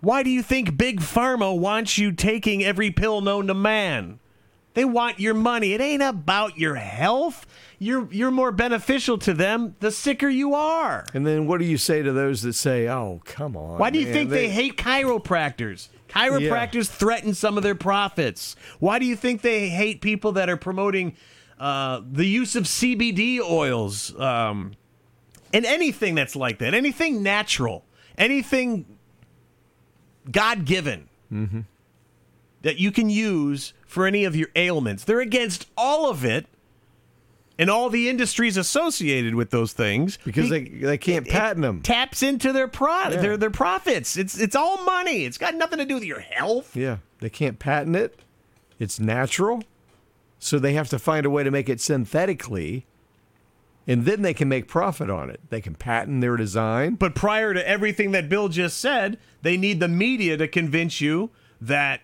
[0.00, 4.18] Why do you think Big Pharma wants you taking every pill known to man?
[4.74, 5.72] They want your money.
[5.72, 7.46] It ain't about your health.
[7.79, 11.07] You're you're more beneficial to them the sicker you are.
[11.14, 13.79] And then what do you say to those that say, "Oh, come on"?
[13.79, 15.88] Why do you man, think they, hate chiropractors?
[16.09, 18.57] Chiropractors threaten some of their profits.
[18.79, 21.16] Why do you think they hate people that are promoting
[21.59, 24.72] uh, the use of CBD oils um,
[25.55, 26.75] and anything that's like that?
[26.75, 27.85] Anything natural,
[28.19, 28.85] anything
[30.31, 31.61] God given Mm-hmm.
[32.62, 35.03] that you can use for any of your ailments.
[35.05, 36.47] They're against all of it
[37.59, 41.81] and all the industries associated with those things Because they they can't patent them.
[41.83, 43.17] taps into their pro- Yeah.
[43.21, 44.17] their their profits.
[44.17, 45.25] It's it's all money.
[45.25, 46.77] It's got nothing to do with your health.
[46.77, 48.21] Yeah, they can't patent it.
[48.79, 49.62] It's natural,
[50.38, 52.87] so they have to find a way to make it synthetically,
[53.87, 55.40] and then they can make profit on it.
[55.51, 56.94] They can patent their design.
[56.94, 61.31] But prior to everything that Bill just said, they need the media to convince you
[61.61, 62.01] that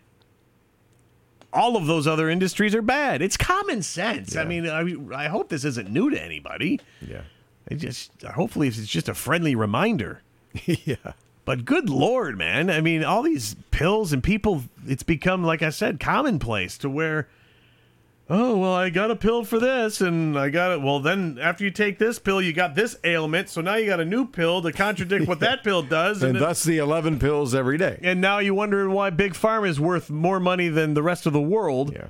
[1.52, 3.22] all of those other industries are bad.
[3.22, 4.36] It's common sense.
[4.36, 6.80] I mean, I, I hope this isn't new to anybody.
[7.00, 7.22] Yeah.
[7.70, 10.22] I just hopefully it's just a friendly reminder.
[10.64, 11.12] yeah.
[11.44, 12.70] But good lord, man!
[12.70, 14.64] I mean, all these pills and people.
[14.86, 17.28] It's become, like I said, commonplace to where.
[18.32, 20.80] Oh well, I got a pill for this, and I got it.
[20.82, 23.98] Well, then after you take this pill, you got this ailment, so now you got
[23.98, 27.56] a new pill to contradict what that pill does, And it- thus the 11 pills
[27.56, 27.98] every day.
[28.02, 31.32] and now you wonder why big pharma is worth more money than the rest of
[31.32, 31.92] the world.
[31.92, 32.06] Yeah.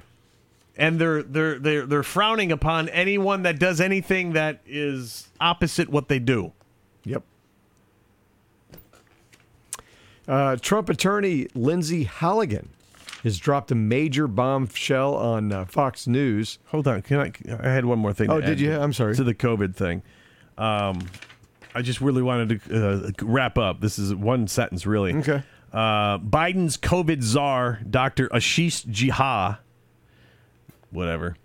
[0.77, 6.09] And they're they're they're they're frowning upon anyone that does anything that is opposite what
[6.09, 6.53] they do.
[7.05, 7.23] Yep.
[10.29, 12.69] Uh, Trump attorney Lindsey Halligan
[13.23, 16.59] has dropped a major bombshell on uh, Fox News.
[16.67, 17.33] Hold on, can I?
[17.61, 18.31] I had one more thing.
[18.31, 18.77] Oh, to did add you?
[18.79, 19.15] I'm sorry.
[19.17, 20.03] To the COVID thing,
[20.59, 21.01] um,
[21.75, 23.81] I just really wanted to uh, wrap up.
[23.81, 25.15] This is one sentence, really.
[25.15, 25.43] Okay.
[25.73, 28.29] Uh, Biden's COVID czar, Dr.
[28.29, 29.59] Ashish Jha,
[30.91, 31.37] whatever,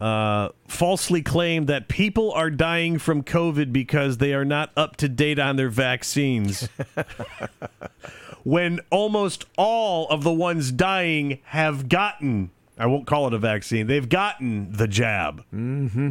[0.00, 5.08] uh, falsely claimed that people are dying from COVID because they are not up to
[5.08, 6.68] date on their vaccines.
[8.44, 13.86] when almost all of the ones dying have gotten, I won't call it a vaccine,
[13.86, 15.44] they've gotten the jab.
[15.54, 16.10] Mm-hmm.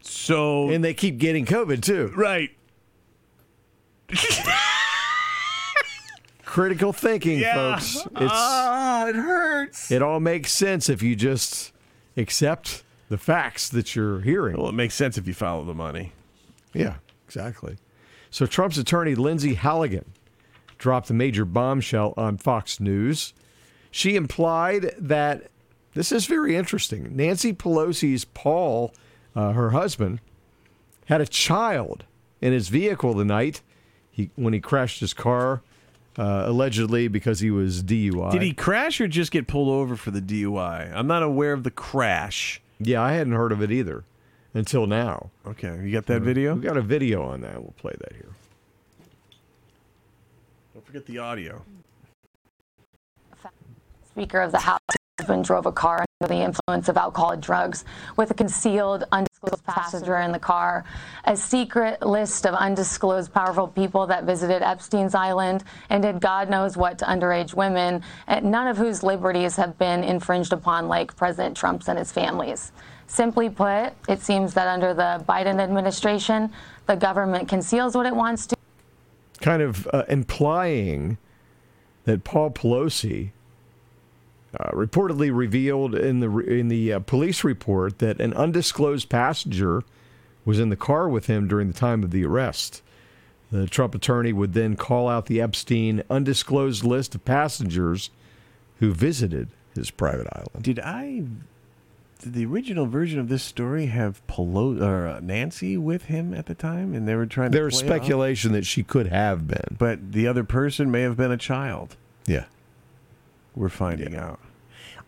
[0.00, 0.68] So.
[0.70, 2.12] And they keep getting COVID too.
[2.14, 2.50] Right.
[6.44, 7.76] Critical thinking, Yeah.
[7.76, 7.96] folks.
[7.96, 9.90] It's Ah, it hurts.
[9.90, 11.72] it all makes sense if you just
[12.16, 14.56] accept the facts that you're hearing.
[14.56, 16.12] Well, it makes sense if you follow the money.
[16.72, 17.76] Yeah, exactly.
[18.30, 20.04] So Trump's attorney Lindsey Halligan
[20.78, 23.34] dropped a major bombshell on Fox News.
[23.90, 25.50] She implied that
[25.94, 27.16] this is very interesting.
[27.16, 28.92] Nancy Pelosi's Paul,
[29.36, 30.20] uh, her husband,
[31.06, 32.04] had a child
[32.40, 33.62] in his vehicle the night
[34.10, 35.62] he when he crashed his car,
[36.18, 38.30] uh, allegedly because he was DUI.
[38.30, 40.92] Did he crash or just get pulled over for the DUI?
[40.94, 42.60] I'm not aware of the crash.
[42.78, 44.04] Yeah, I hadn't heard of it either
[44.52, 45.30] until now.
[45.46, 46.54] Okay, you got that video?
[46.54, 47.60] We got a video on that.
[47.60, 48.30] We'll play that here.
[50.94, 51.64] Forget the audio.
[54.12, 54.78] Speaker of the House
[55.18, 57.84] husband drove a car under the influence of alcohol and drugs
[58.16, 60.84] with a concealed, undisclosed passenger in the car.
[61.24, 66.76] A secret list of undisclosed powerful people that visited Epstein's Island and did God knows
[66.76, 71.56] what to underage women, and none of whose liberties have been infringed upon, like President
[71.56, 72.70] Trump's and his family's.
[73.08, 76.52] Simply put, it seems that under the Biden administration,
[76.86, 78.53] the government conceals what it wants to.
[79.40, 81.18] Kind of uh, implying
[82.04, 83.30] that Paul Pelosi
[84.58, 89.82] uh, reportedly revealed in the in the uh, police report that an undisclosed passenger
[90.44, 92.82] was in the car with him during the time of the arrest.
[93.50, 98.10] The Trump attorney would then call out the Epstein undisclosed list of passengers
[98.80, 100.62] who visited his private island.
[100.62, 101.24] Did I?
[102.24, 106.46] Did the original version of this story have Pelo- or uh, Nancy with him at
[106.46, 107.56] the time, and they were trying to?
[107.56, 107.96] There was play it off?
[107.98, 109.76] speculation that she could have been.
[109.78, 111.96] but the other person may have been a child.
[112.26, 112.46] Yeah.
[113.54, 114.40] We're finding out.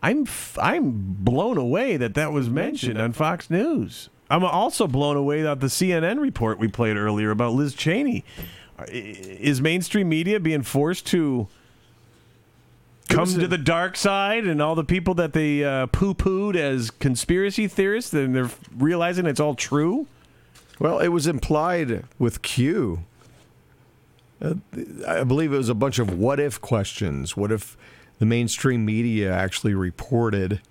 [0.01, 4.09] I'm f- I'm blown away that that was mentioned on Fox News.
[4.29, 8.23] I'm also blown away that the CNN report we played earlier about Liz Cheney.
[8.77, 11.47] Uh, i- Is mainstream media being forced to
[13.07, 17.67] come to the dark side and all the people that they uh, poo-pooed as conspiracy
[17.67, 20.07] theorists and they're realizing it's all true?
[20.79, 23.03] Well, it was implied with Q.
[24.41, 24.55] Uh,
[25.07, 27.35] I believe it was a bunch of what if questions.
[27.35, 27.75] What if
[28.19, 30.61] the mainstream media actually reported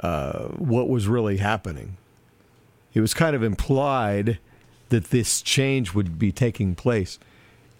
[0.00, 1.96] uh, what was really happening?
[2.94, 4.38] It was kind of implied
[4.88, 7.18] that this change would be taking place.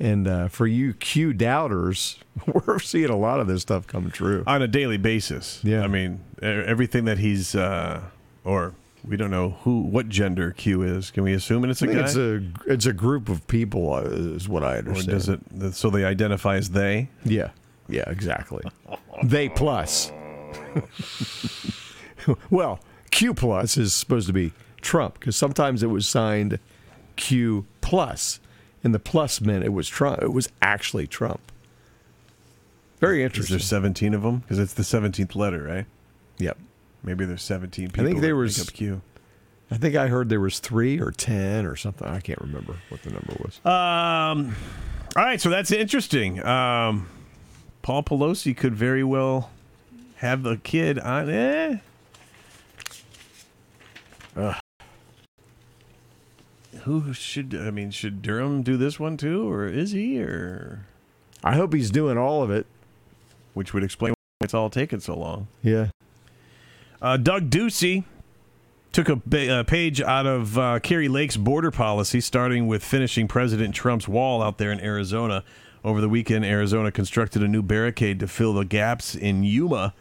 [0.01, 4.43] And uh, for you Q doubters, we're seeing a lot of this stuff come true.
[4.47, 5.61] on a daily basis.
[5.63, 5.83] Yeah.
[5.83, 8.01] I mean, everything that he's, uh,
[8.45, 8.75] or
[9.07, 11.11] we don't know who, what gender Q is.
[11.11, 12.01] Can we assume it's a guy?
[12.01, 15.09] it's a it's a group of people, uh, is what I or understand.
[15.09, 15.75] does it?
[15.75, 17.09] So they identify as they.
[17.25, 17.51] Yeah,
[17.89, 18.65] yeah, exactly.
[19.23, 20.13] they plus.
[22.51, 26.59] well, Q plus is supposed to be Trump because sometimes it was signed
[27.17, 28.41] Q plus,
[28.85, 30.23] and the plus meant it was Trump.
[30.23, 31.41] It was actually Trump.
[33.01, 33.57] Very Is interesting.
[33.57, 34.39] there 17 of them?
[34.39, 35.87] Because it's the 17th letter, right?
[36.39, 36.57] Yep.
[37.03, 38.05] Maybe there's 17 people.
[38.05, 38.71] I think there was.
[38.71, 39.03] Q.
[39.71, 42.07] I think I heard there was three or ten or something.
[42.07, 43.59] I can't remember what the number was.
[43.65, 44.55] Um.
[45.17, 46.45] All right, so that's interesting.
[46.45, 47.09] Um,
[47.83, 49.51] Paul Pelosi could very well
[50.17, 51.29] have the kid on.
[51.29, 51.79] Eh.
[54.37, 54.55] Ugh.
[56.85, 57.55] Who should?
[57.55, 60.21] I mean, should Durham do this one too, or is he?
[60.21, 60.87] Or
[61.45, 62.67] I hope he's doing all of it.
[63.55, 65.47] which would explain why it's all taken so long.
[65.63, 65.89] Yeah.
[67.01, 68.05] Uh, Doug Ducey
[68.93, 73.27] took a, ba- a page out of uh, Kari Lake's border policy, starting with finishing
[73.29, 75.45] President Trump's wall out there in Arizona.
[75.85, 79.95] Over the weekend, Arizona constructed a new barricade to fill the gaps in Yuma,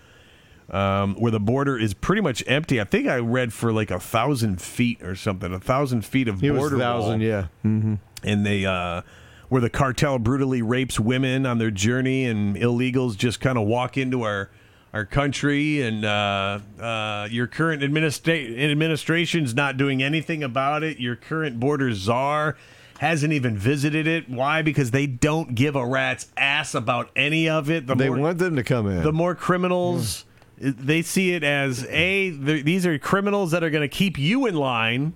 [0.69, 2.79] um, where the border is pretty much empty.
[2.79, 6.43] I think I read for like a thousand feet or something, a thousand feet of
[6.43, 7.47] It border a thousand, wall yeah.
[7.65, 7.95] Mm-hmm.
[8.23, 9.01] and they uh
[9.49, 13.97] where the cartel brutally rapes women on their journey and illegals just kind of walk
[13.97, 14.49] into our
[14.93, 21.15] our country and uh, uh, your current administra- administration's not doing anything about it your
[21.15, 22.55] current border czar
[22.99, 27.69] hasn't even visited it why because they don't give a rat's ass about any of
[27.69, 29.01] it the They more, want them to come in.
[29.03, 30.25] the more criminals
[30.61, 34.45] they see it as a th- these are criminals that are going to keep you
[34.45, 35.13] in line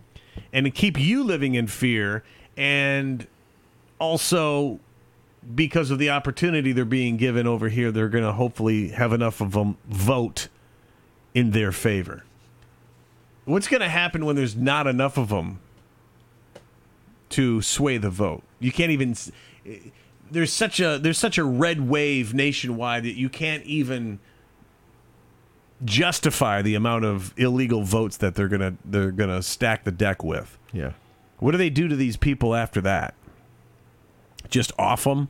[0.52, 2.24] and keep you living in fear
[2.58, 3.28] and
[4.00, 4.80] also
[5.54, 9.40] because of the opportunity they're being given over here they're going to hopefully have enough
[9.40, 10.48] of them vote
[11.36, 12.24] in their favor.
[13.44, 15.60] What's going to happen when there's not enough of them
[17.30, 18.42] to sway the vote?
[18.60, 19.32] You can't even s-
[19.66, 19.78] eh,
[20.32, 24.20] there's such a there's such a red wave nationwide that you can't even
[25.84, 30.58] justify the amount of illegal votes that they're gonna they're gonna stack the deck with.
[30.72, 30.94] Yeah.
[31.40, 33.14] What do they do to these people after that?
[34.50, 35.30] Just off them,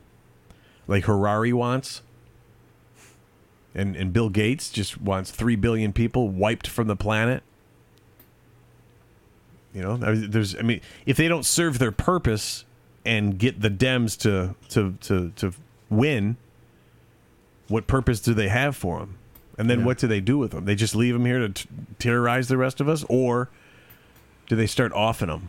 [0.86, 2.02] like Harari wants,
[3.74, 7.42] and and Bill Gates just wants three billion people wiped from the planet.
[9.72, 12.64] You know, there's I mean, if they don't serve their purpose
[13.04, 15.52] and get the Dems to to to to
[15.90, 16.36] win,
[17.68, 19.18] what purpose do they have for them?
[19.58, 20.66] And then what do they do with them?
[20.66, 23.48] They just leave them here to t- terrorize the rest of us, or
[24.48, 25.48] do they start offing them?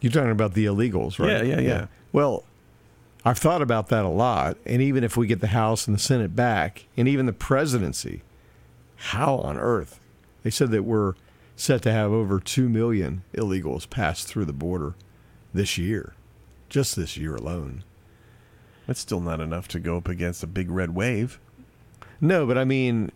[0.00, 1.44] You're talking about the illegals, right?
[1.44, 1.86] Yeah, yeah, yeah.
[2.12, 2.44] Well,
[3.24, 4.58] I've thought about that a lot.
[4.66, 8.22] And even if we get the House and the Senate back, and even the presidency,
[8.96, 9.98] how on earth?
[10.42, 11.14] They said that we're
[11.56, 14.94] set to have over 2 million illegals pass through the border
[15.52, 16.14] this year,
[16.68, 17.82] just this year alone.
[18.86, 21.40] That's still not enough to go up against a big red wave.
[22.20, 23.10] No, but I mean,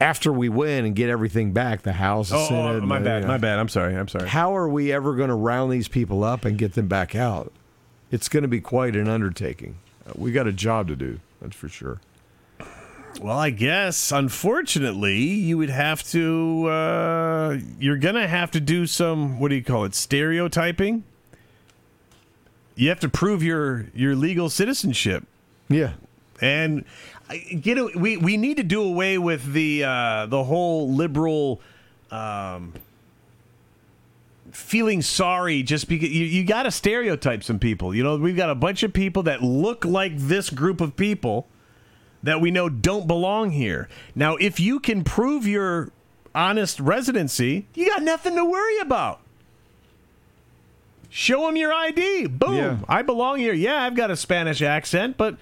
[0.00, 2.82] after we win and get everything back, the House, the Oh, Senate.
[2.82, 3.58] oh, my and, bad, you my bad.
[3.58, 3.96] I'm sorry.
[3.96, 4.28] I'm sorry.
[4.28, 7.52] How are we ever going to round these people up and get them back out?
[8.10, 9.76] It's going to be quite an undertaking.
[10.06, 12.00] Uh, we got a job to do, that's for sure.
[13.20, 16.66] Well, I guess unfortunately you would have to.
[16.68, 19.40] Uh, you're gonna have to do some.
[19.40, 19.94] What do you call it?
[19.94, 21.02] Stereotyping.
[22.74, 25.24] You have to prove your your legal citizenship.
[25.70, 25.92] Yeah.
[26.40, 26.84] And
[27.60, 31.60] get a, we we need to do away with the uh, the whole liberal
[32.10, 32.72] um,
[34.50, 37.94] feeling sorry just because you, you got to stereotype some people.
[37.94, 41.46] You know, we've got a bunch of people that look like this group of people
[42.22, 43.88] that we know don't belong here.
[44.14, 45.90] Now, if you can prove your
[46.34, 49.20] honest residency, you got nothing to worry about.
[51.08, 52.26] Show them your ID.
[52.26, 52.54] Boom.
[52.56, 52.78] Yeah.
[52.88, 53.54] I belong here.
[53.54, 55.36] Yeah, I've got a Spanish accent, but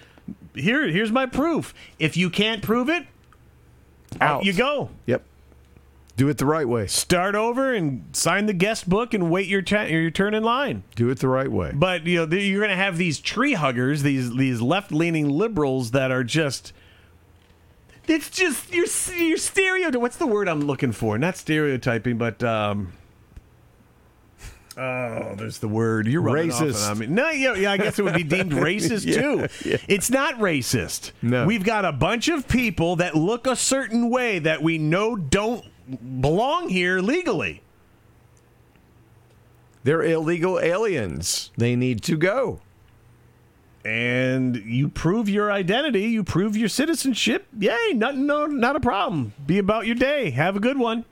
[0.54, 1.74] here here's my proof.
[1.98, 3.06] If you can't prove it,
[4.20, 4.44] out Out.
[4.44, 4.90] you go.
[5.06, 5.22] Yep.
[6.16, 6.86] Do it the right way.
[6.86, 10.84] Start over and sign the guest book and wait your your turn in line.
[10.94, 11.72] Do it the right way.
[11.74, 15.28] But you know th- you're going to have these tree huggers, these these left leaning
[15.28, 16.72] liberals that are just.
[18.06, 18.86] It's just you're
[19.16, 20.00] you're stereotyping.
[20.00, 21.18] What's the word I'm looking for?
[21.18, 22.92] Not stereotyping, but um.
[24.76, 26.06] Oh, there's the word.
[26.08, 26.90] You're Racist.
[26.90, 27.06] on me.
[27.06, 29.68] No, yeah, yeah, I guess it would be deemed racist Yeah, too.
[29.68, 29.76] yeah.
[29.88, 31.12] It's not racist.
[31.22, 31.46] No.
[31.46, 35.64] We've got a bunch of people that look a certain way that we know don't
[36.20, 37.62] belong here legally.
[39.84, 41.50] They're illegal aliens.
[41.56, 42.60] They need to go.
[43.84, 47.46] and you prove your identity, you prove your citizenship.
[47.58, 49.34] Yay, not no, not a problem.
[49.46, 50.30] Be about your day.
[50.30, 51.04] Have a good one.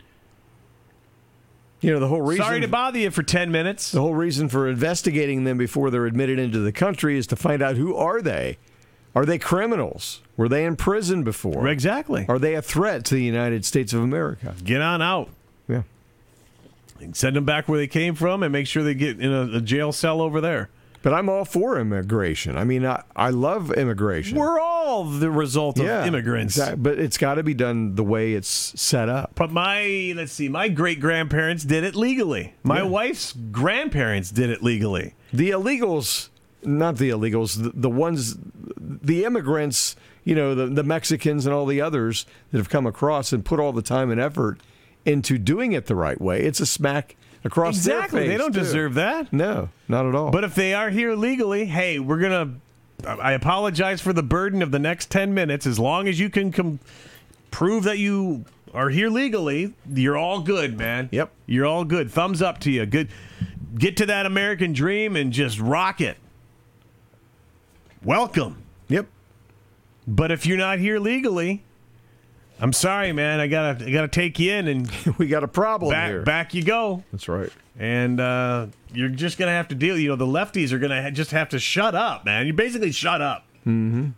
[1.82, 3.90] You know, the whole reason Sorry to bother you for ten minutes.
[3.90, 7.60] the whole reason for investigating them before they're admitted into the country is to find
[7.60, 8.56] out who are they?
[9.14, 10.22] Are they criminals?
[10.36, 11.68] Were they in prison before?
[11.68, 12.24] Exactly.
[12.28, 14.54] Are they a threat to the United States of America?
[14.64, 15.28] Get on out.
[15.68, 15.82] Yeah.
[17.00, 19.58] And Send them back where they came from, and make sure they get in a,
[19.58, 20.70] a jail cell over there.
[21.02, 22.56] But I'm all for immigration.
[22.56, 24.38] I mean, I, I love immigration.
[24.38, 26.58] We're all the result of yeah, immigrants.
[26.76, 28.48] But it's got to be done the way it's
[28.80, 29.32] set up.
[29.34, 32.54] But my let's see, my great grandparents did it legally.
[32.62, 32.84] My Yeah.
[32.88, 35.14] wife's grandparents did it legally.
[35.32, 36.28] The illegals,
[36.62, 38.36] not the illegals, the, the ones,
[38.78, 43.32] the immigrants, you know, the, the Mexicans and all the others that have come across
[43.32, 44.60] and put all the time and effort
[45.04, 46.42] into doing it the right way.
[46.42, 48.28] It's a smack across Exactly.
[48.28, 48.60] They don't too.
[48.60, 49.32] deserve that.
[49.32, 50.30] No, not at all.
[50.30, 52.54] But if they are here legally, hey, we're gonna.
[53.06, 55.66] I apologize for the burden of the next ten minutes.
[55.66, 56.78] As long as you can com-
[57.50, 61.08] prove that you are here legally, you're all good, man.
[61.12, 61.30] Yep.
[61.46, 62.10] You're all good.
[62.10, 62.86] Thumbs up to you.
[62.86, 63.08] Good.
[63.76, 66.16] Get to that American dream and just rock it.
[68.04, 68.62] Welcome.
[68.88, 69.06] Yep.
[70.06, 71.62] But if you're not here legally,
[72.62, 73.40] I'm sorry, man.
[73.40, 76.22] I gotta I gotta take you in and we got a problem back here.
[76.22, 77.02] back you go.
[77.10, 77.50] That's right.
[77.76, 79.98] And uh, you're just gonna have to deal.
[79.98, 82.46] You know, the lefties are gonna ha- just have to shut up, man.
[82.46, 83.44] You basically shut up.
[83.66, 84.10] Mm-hmm.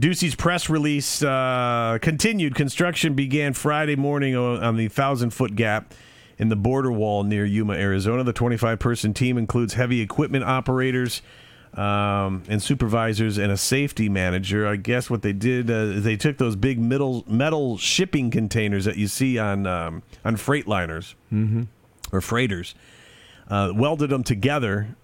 [0.00, 2.56] Ducey's press release uh, continued.
[2.56, 5.94] Construction began Friday morning on the thousand foot gap
[6.38, 8.24] in the border wall near Yuma, Arizona.
[8.24, 11.22] The 25 person team includes heavy equipment operators
[11.76, 14.66] um, and supervisors and a safety manager.
[14.66, 18.84] I guess what they did uh, is they took those big middle metal shipping containers
[18.84, 21.62] that you see on um, on freight liners Mm-hmm.
[22.12, 22.74] or freighters,
[23.48, 24.96] uh, welded them together.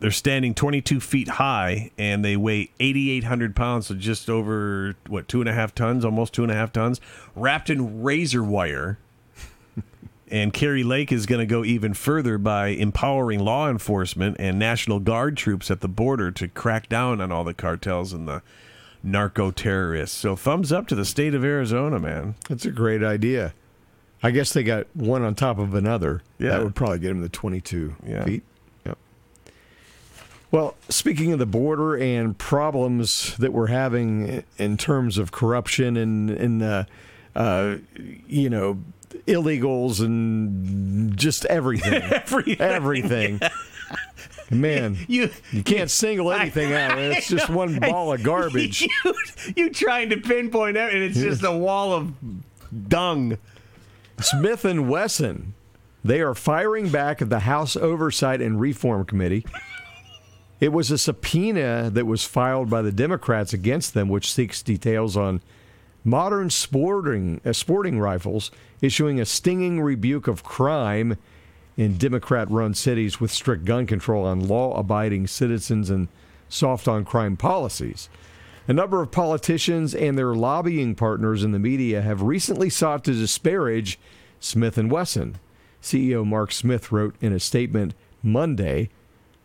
[0.00, 5.40] They're standing 22 feet high and they weigh 8,800 pounds, so just over, what, two
[5.40, 7.00] and a half tons, almost two and a half tons,
[7.34, 8.98] wrapped in razor wire.
[10.30, 15.00] And Kari Lake is going to go even further by empowering law enforcement and National
[15.00, 18.42] Guard troops at the border to crack down on all the cartels and the
[19.02, 20.16] narco terrorists.
[20.16, 22.34] So, thumbs up to the state of Arizona, man.
[22.48, 23.54] That's a great idea.
[24.22, 26.22] I guess they got one on top of another.
[26.38, 26.50] Yeah.
[26.50, 28.24] That would probably get them to 22 Yeah.
[28.24, 28.42] feet.
[28.84, 28.98] Yep.
[30.50, 36.30] Well, speaking of the border and problems that we're having in terms of corruption and,
[36.30, 36.84] and uh,
[37.36, 37.76] uh,
[38.26, 38.78] you know,
[39.28, 41.92] illegals and just everything.
[42.02, 42.60] Everything.
[42.60, 43.40] Everything.
[44.50, 46.98] Man, You, you can't single anything out.
[46.98, 48.82] It's just one ball of garbage.
[48.82, 49.14] you,
[49.56, 52.12] you trying to pinpoint it, and it's just a wall of
[52.88, 53.38] dung.
[54.20, 55.54] Smith and Wesson,
[56.02, 59.44] they are firing back at the House Oversight and Reform Committee.
[60.60, 65.16] It was a subpoena that was filed by the Democrats against them, which seeks details
[65.16, 65.40] on
[66.08, 68.50] modern sporting uh, sporting rifles,
[68.80, 71.16] issuing a stinging rebuke of crime
[71.76, 76.08] in Democrat-run cities with strict gun control on law-abiding citizens and
[76.48, 78.08] soft on crime policies.
[78.66, 83.14] A number of politicians and their lobbying partners in the media have recently sought to
[83.14, 83.98] disparage
[84.40, 85.38] Smith and Wesson.
[85.80, 88.90] CEO Mark Smith wrote in a statement Monday,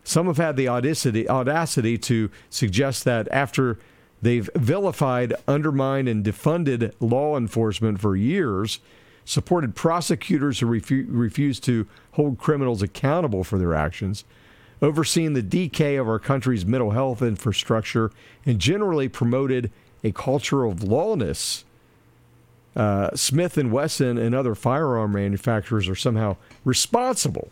[0.02, 3.78] some have had the audacity, audacity to suggest that after
[4.24, 8.80] they've vilified, undermined, and defunded law enforcement for years,
[9.24, 14.24] supported prosecutors who refu- refuse to hold criminals accountable for their actions,
[14.80, 18.10] overseen the decay of our country's mental health infrastructure,
[18.46, 19.70] and generally promoted
[20.02, 21.64] a culture of lawlessness.
[22.74, 27.50] Uh, Smith and Wesson and other firearm manufacturers are somehow responsible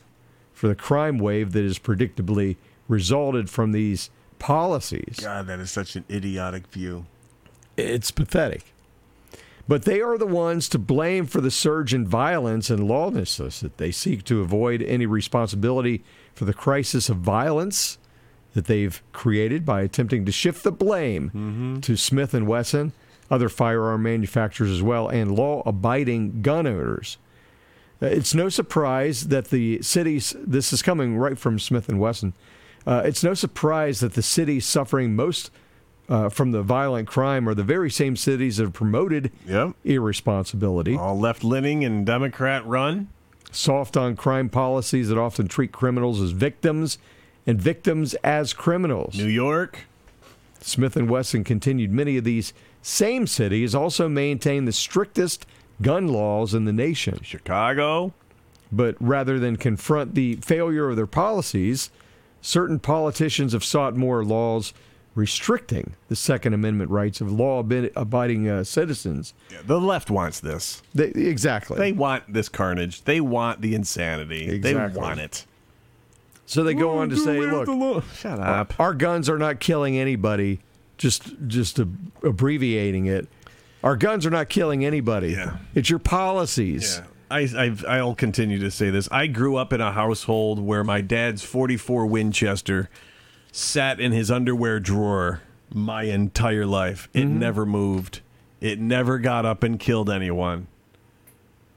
[0.52, 2.56] for the crime wave that has predictably
[2.88, 4.10] resulted from these
[4.42, 5.20] policies.
[5.20, 7.06] God, that is such an idiotic view.
[7.76, 8.64] It's pathetic.
[9.68, 13.78] But they are the ones to blame for the surge in violence and lawlessness that
[13.78, 16.02] they seek to avoid any responsibility
[16.34, 17.98] for the crisis of violence
[18.54, 22.92] that they've created by attempting to shift the blame to Smith and Wesson,
[23.30, 27.16] other firearm manufacturers as well, and law-abiding gun owners.
[28.02, 30.34] Uh, It's no surprise that the cities.
[30.38, 32.34] This is coming right from Smith and Wesson.
[32.86, 35.50] Uh, it's no surprise that the cities suffering most
[36.08, 39.30] uh, from the violent crime are the very same cities that have promoted
[39.84, 40.96] irresponsibility.
[40.96, 43.08] All left leaning and Democrat run.
[43.50, 46.98] Soft on crime policies that often treat criminals as victims
[47.46, 49.16] and victims as criminals.
[49.16, 49.80] New York.
[50.60, 52.52] Smith and Wesson continued many of these
[52.82, 55.46] same cities also maintain the strictest
[55.80, 57.20] gun laws in the nation.
[57.22, 58.12] Chicago.
[58.70, 61.90] But rather than confront the failure of their policies,
[62.42, 64.74] certain politicians have sought more laws
[65.14, 69.34] restricting the Second Amendment rights of law abiding uh, citizens.
[69.64, 70.82] The left wants this.
[70.94, 71.78] They, exactly.
[71.78, 73.02] They want this carnage.
[73.04, 74.48] They want the insanity.
[74.50, 75.00] Exactly.
[75.00, 75.46] They want it.
[76.46, 78.78] So they go on to say, look, shut up.
[78.78, 80.60] Our guns are not killing anybody.
[80.98, 83.28] Just just ab- abbreviating it.
[83.82, 85.30] Our guns are not killing anybody.
[85.30, 85.56] Yeah.
[85.74, 86.98] It's your policies.
[87.00, 87.06] Yeah.
[87.32, 89.08] I, I've, I'll continue to say this.
[89.10, 92.90] I grew up in a household where my dad's 44 Winchester
[93.50, 97.08] sat in his underwear drawer my entire life.
[97.12, 97.38] It mm-hmm.
[97.38, 98.20] never moved.
[98.60, 100.68] It never got up and killed anyone.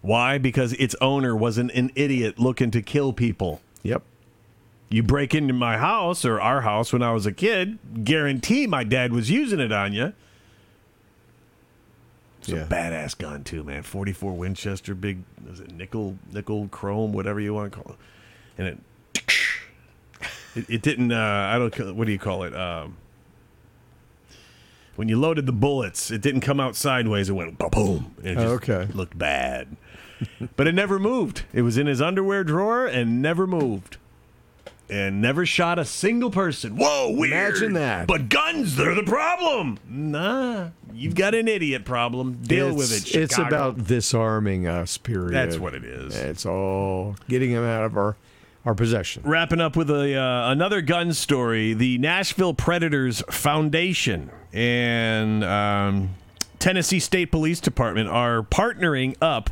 [0.01, 0.37] Why?
[0.37, 3.61] Because its owner wasn't an idiot looking to kill people.
[3.81, 4.03] Yep.
[4.89, 8.83] You break into my house or our house when I was a kid, guarantee my
[8.83, 10.13] dad was using it on you.
[12.53, 13.83] It's a badass gun too, man.
[13.83, 15.19] 44 Winchester, big,
[15.51, 17.99] is it nickel, nickel chrome, whatever you want to call it.
[18.57, 18.79] And it,
[20.55, 21.11] it, it didn't.
[21.11, 21.17] Uh,
[21.53, 21.95] I don't.
[21.95, 22.55] What do you call it?
[22.55, 22.97] Um,
[24.95, 27.29] when you loaded the bullets, it didn't come out sideways.
[27.29, 28.15] It went boom.
[28.23, 28.87] It just Okay.
[28.93, 29.75] looked bad,
[30.55, 31.43] but it never moved.
[31.51, 33.97] It was in his underwear drawer and never moved.
[34.89, 36.77] And never shot a single person.
[36.77, 37.33] Whoa, weird.
[37.33, 38.07] Imagine that.
[38.07, 39.79] But guns, they're the problem.
[39.89, 42.39] Nah, you've got an idiot problem.
[42.43, 43.07] Deal it's, with it.
[43.07, 43.23] Chicago.
[43.23, 45.33] It's about disarming us, period.
[45.33, 46.15] That's what it is.
[46.15, 48.15] It's all getting them out of our,
[48.63, 49.23] our possession.
[49.25, 56.15] Wrapping up with a uh, another gun story: the Nashville Predators Foundation and um,
[56.59, 59.49] Tennessee State Police Department are partnering up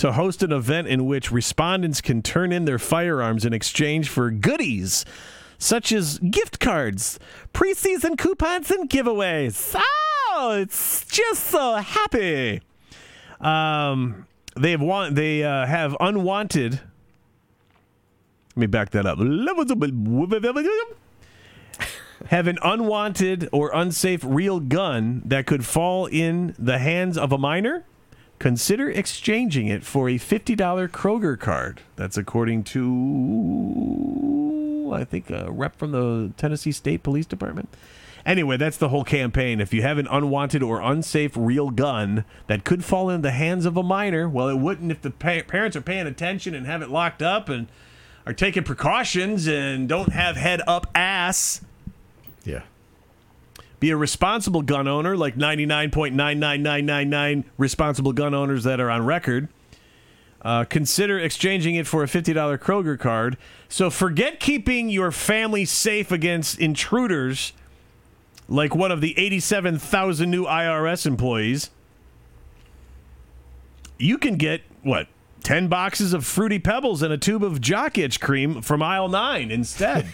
[0.00, 4.30] to host an event in which respondents can turn in their firearms in exchange for
[4.30, 5.04] goodies
[5.58, 7.20] such as gift cards,
[7.52, 9.78] preseason coupons, and giveaways.
[9.78, 12.62] Oh, it's just so happy.
[13.42, 14.26] Um,
[14.56, 16.72] they have want they uh, have unwanted.
[16.72, 19.18] Let me back that up.
[22.26, 27.38] Have an unwanted or unsafe real gun that could fall in the hands of a
[27.38, 27.84] minor?
[28.40, 30.56] Consider exchanging it for a $50
[30.88, 31.82] Kroger card.
[31.96, 37.68] That's according to, I think, a rep from the Tennessee State Police Department.
[38.24, 39.60] Anyway, that's the whole campaign.
[39.60, 43.66] If you have an unwanted or unsafe real gun that could fall in the hands
[43.66, 46.80] of a minor, well, it wouldn't if the pa- parents are paying attention and have
[46.80, 47.68] it locked up and
[48.24, 51.60] are taking precautions and don't have head up ass.
[52.44, 52.62] Yeah.
[53.80, 59.48] Be a responsible gun owner, like 99.99999 responsible gun owners that are on record.
[60.42, 63.36] Uh, consider exchanging it for a $50 Kroger card.
[63.68, 67.52] So forget keeping your family safe against intruders
[68.48, 71.70] like one of the 87,000 new IRS employees.
[73.98, 75.08] You can get, what,
[75.42, 79.50] 10 boxes of Fruity Pebbles and a tube of Jock Itch cream from aisle 9
[79.50, 80.06] instead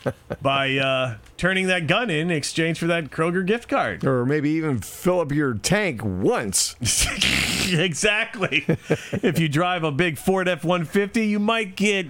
[0.42, 4.04] by uh, turning that gun in in exchange for that Kroger gift card.
[4.04, 6.76] Or maybe even fill up your tank once.
[7.72, 8.64] exactly.
[8.68, 12.06] if you drive a big Ford F 150, you might get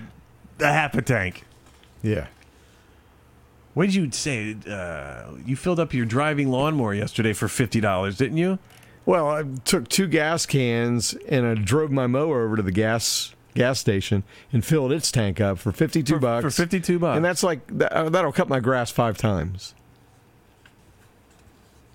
[0.60, 1.44] a half a tank.
[2.02, 2.26] Yeah.
[3.74, 4.56] What did you say?
[4.68, 8.58] Uh, you filled up your driving lawnmower yesterday for $50, didn't you?
[9.08, 13.34] Well, I took two gas cans and I drove my mower over to the gas
[13.54, 16.42] gas station and filled its tank up for 52 For- bucks.
[16.42, 17.16] for 52 bucks.
[17.16, 19.74] And that's like uh, that'll cut my grass 5 times.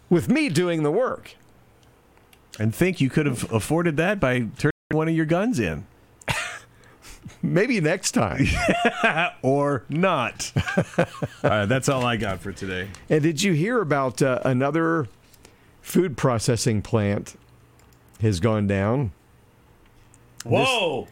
[0.10, 1.36] With me doing the work.
[2.60, 5.86] And think you could have afforded that by turning one of your guns in.
[7.44, 8.48] Maybe next time.
[9.44, 10.52] or not.
[10.98, 11.06] all
[11.44, 12.88] right, that's all I got for today.
[13.08, 15.08] And did you hear about uh, another
[15.84, 17.36] food processing plant
[18.22, 19.12] has gone down?
[20.44, 21.08] Whoa!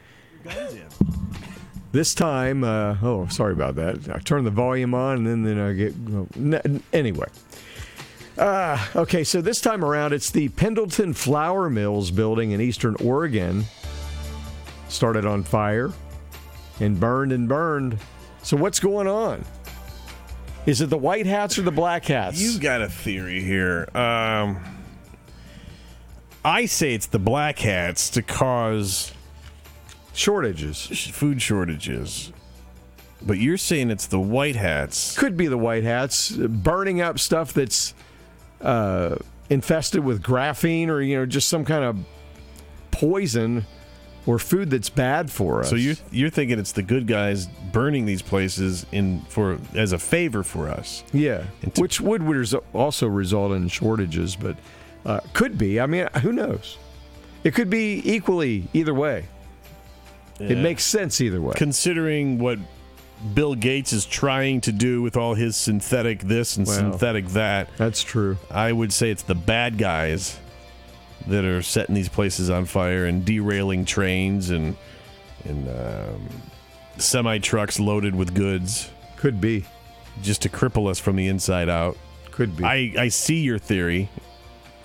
[1.92, 4.10] This time, uh, oh, sorry about that.
[4.10, 5.94] I turn the volume on and then, then I get.
[6.66, 7.28] n- Anyway.
[8.38, 13.66] Uh, okay, so this time around, it's the Pendleton Flour Mills building in eastern Oregon.
[14.88, 15.92] Started on fire
[16.80, 17.98] and burned and burned.
[18.42, 19.44] So, what's going on?
[20.66, 22.40] Is it the white hats or the black hats?
[22.40, 23.90] You got a theory here.
[23.96, 24.64] Um,
[26.46, 29.12] I say it's the black hats to cause
[30.14, 32.32] shortages, food shortages.
[33.24, 35.18] But you're saying it's the white hats.
[35.18, 37.94] Could be the white hats burning up stuff that's
[38.62, 39.18] uh,
[39.50, 41.98] infested with graphene or you know just some kind of
[42.92, 43.66] poison
[44.26, 45.70] or food that's bad for us.
[45.70, 50.00] So you're you're thinking it's the good guys burning these places in for as a
[50.00, 51.04] favor for us.
[51.14, 51.44] Yeah,
[51.78, 54.56] which would res- also result in shortages, but
[55.06, 55.80] uh, could be.
[55.80, 56.78] I mean, who knows?
[57.44, 59.26] It could be equally either way.
[60.40, 61.54] It makes sense either way.
[61.56, 62.58] Considering what
[63.36, 67.70] Bill Gates is trying to do with all his synthetic this and synthetic that.
[67.78, 68.38] That's true.
[68.50, 70.40] I would say it's the bad guys
[71.28, 74.76] that are setting these places on fire and derailing trains and
[75.46, 76.30] and um,
[76.98, 78.90] semi trucks loaded with goods.
[79.18, 79.66] Could be
[80.22, 81.98] just to cripple us from the inside out.
[82.32, 82.64] Could be.
[82.64, 84.10] I, I see your theory.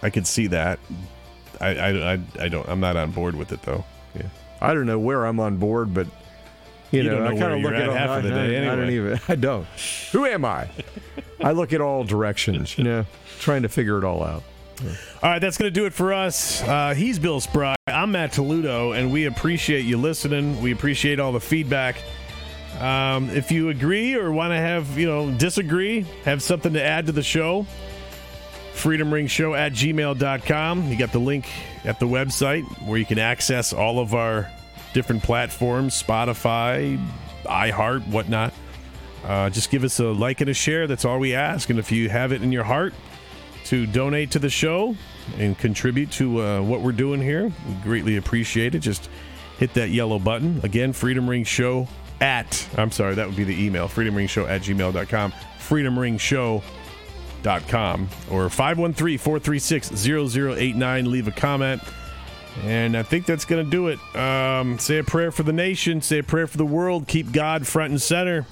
[0.03, 0.79] I could see that.
[1.61, 2.69] I, I, I, I don't.
[2.69, 3.85] I'm not on board with it though.
[4.15, 4.29] Yeah.
[4.61, 6.07] I don't know where I'm on board, but
[6.91, 8.67] you, You know, know I kind of look at at all, half of the day
[8.67, 9.21] I, I don't even.
[9.29, 9.67] I don't.
[10.13, 10.69] Who am I?
[11.41, 12.77] I look at all directions.
[12.79, 13.07] You know,
[13.39, 14.43] trying to figure it all out.
[15.23, 16.63] All right, that's going to do it for us.
[16.63, 17.75] Uh, he's Bill Spry.
[17.87, 20.61] I'm Matt Toledo, and we appreciate you listening.
[20.61, 21.97] We appreciate all the feedback.
[22.79, 27.07] Um, if you agree or want to have, you know, disagree, have something to add
[27.07, 27.67] to the show,
[28.75, 30.89] freedomringshow at gmail.com.
[30.91, 31.49] You got the link
[31.85, 34.51] at the website where you can access all of our
[34.93, 37.03] different platforms Spotify,
[37.45, 38.53] iHeart, whatnot.
[39.25, 40.87] Uh, just give us a like and a share.
[40.87, 41.71] That's all we ask.
[41.71, 42.93] And if you have it in your heart
[43.67, 44.97] to donate to the show
[45.39, 48.79] and contribute to uh, what we're doing here, we greatly appreciate it.
[48.81, 49.11] Just
[49.59, 50.61] hit that yellow button.
[50.63, 51.89] Again, Freedom Ring Show
[52.21, 60.07] at, I'm sorry, that would be the email, freedomringshow at gmail.com, freedomringshow.com, or 513 436
[60.07, 61.11] 0089.
[61.11, 61.83] Leave a comment.
[62.65, 63.99] And I think that's going to do it.
[64.17, 67.67] Um, say a prayer for the nation, say a prayer for the world, keep God
[67.67, 68.47] front and center.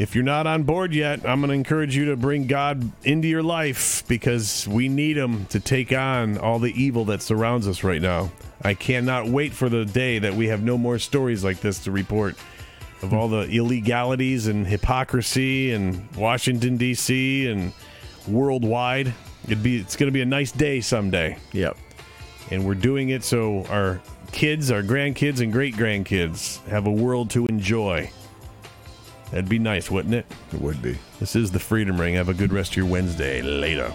[0.00, 3.28] If you're not on board yet, I'm going to encourage you to bring God into
[3.28, 7.84] your life because we need Him to take on all the evil that surrounds us
[7.84, 8.32] right now.
[8.62, 11.90] I cannot wait for the day that we have no more stories like this to
[11.90, 12.36] report
[13.02, 17.50] of all the illegalities and hypocrisy in Washington D.C.
[17.50, 17.70] and
[18.26, 19.12] worldwide.
[19.44, 21.36] It'd be it's going to be a nice day someday.
[21.52, 21.76] Yep.
[22.50, 24.00] And we're doing it so our
[24.32, 28.10] kids, our grandkids, and great grandkids have a world to enjoy.
[29.30, 30.26] That'd be nice, wouldn't it?
[30.52, 30.98] It would be.
[31.20, 32.14] This is the Freedom Ring.
[32.14, 33.42] Have a good rest of your Wednesday.
[33.42, 33.92] Later.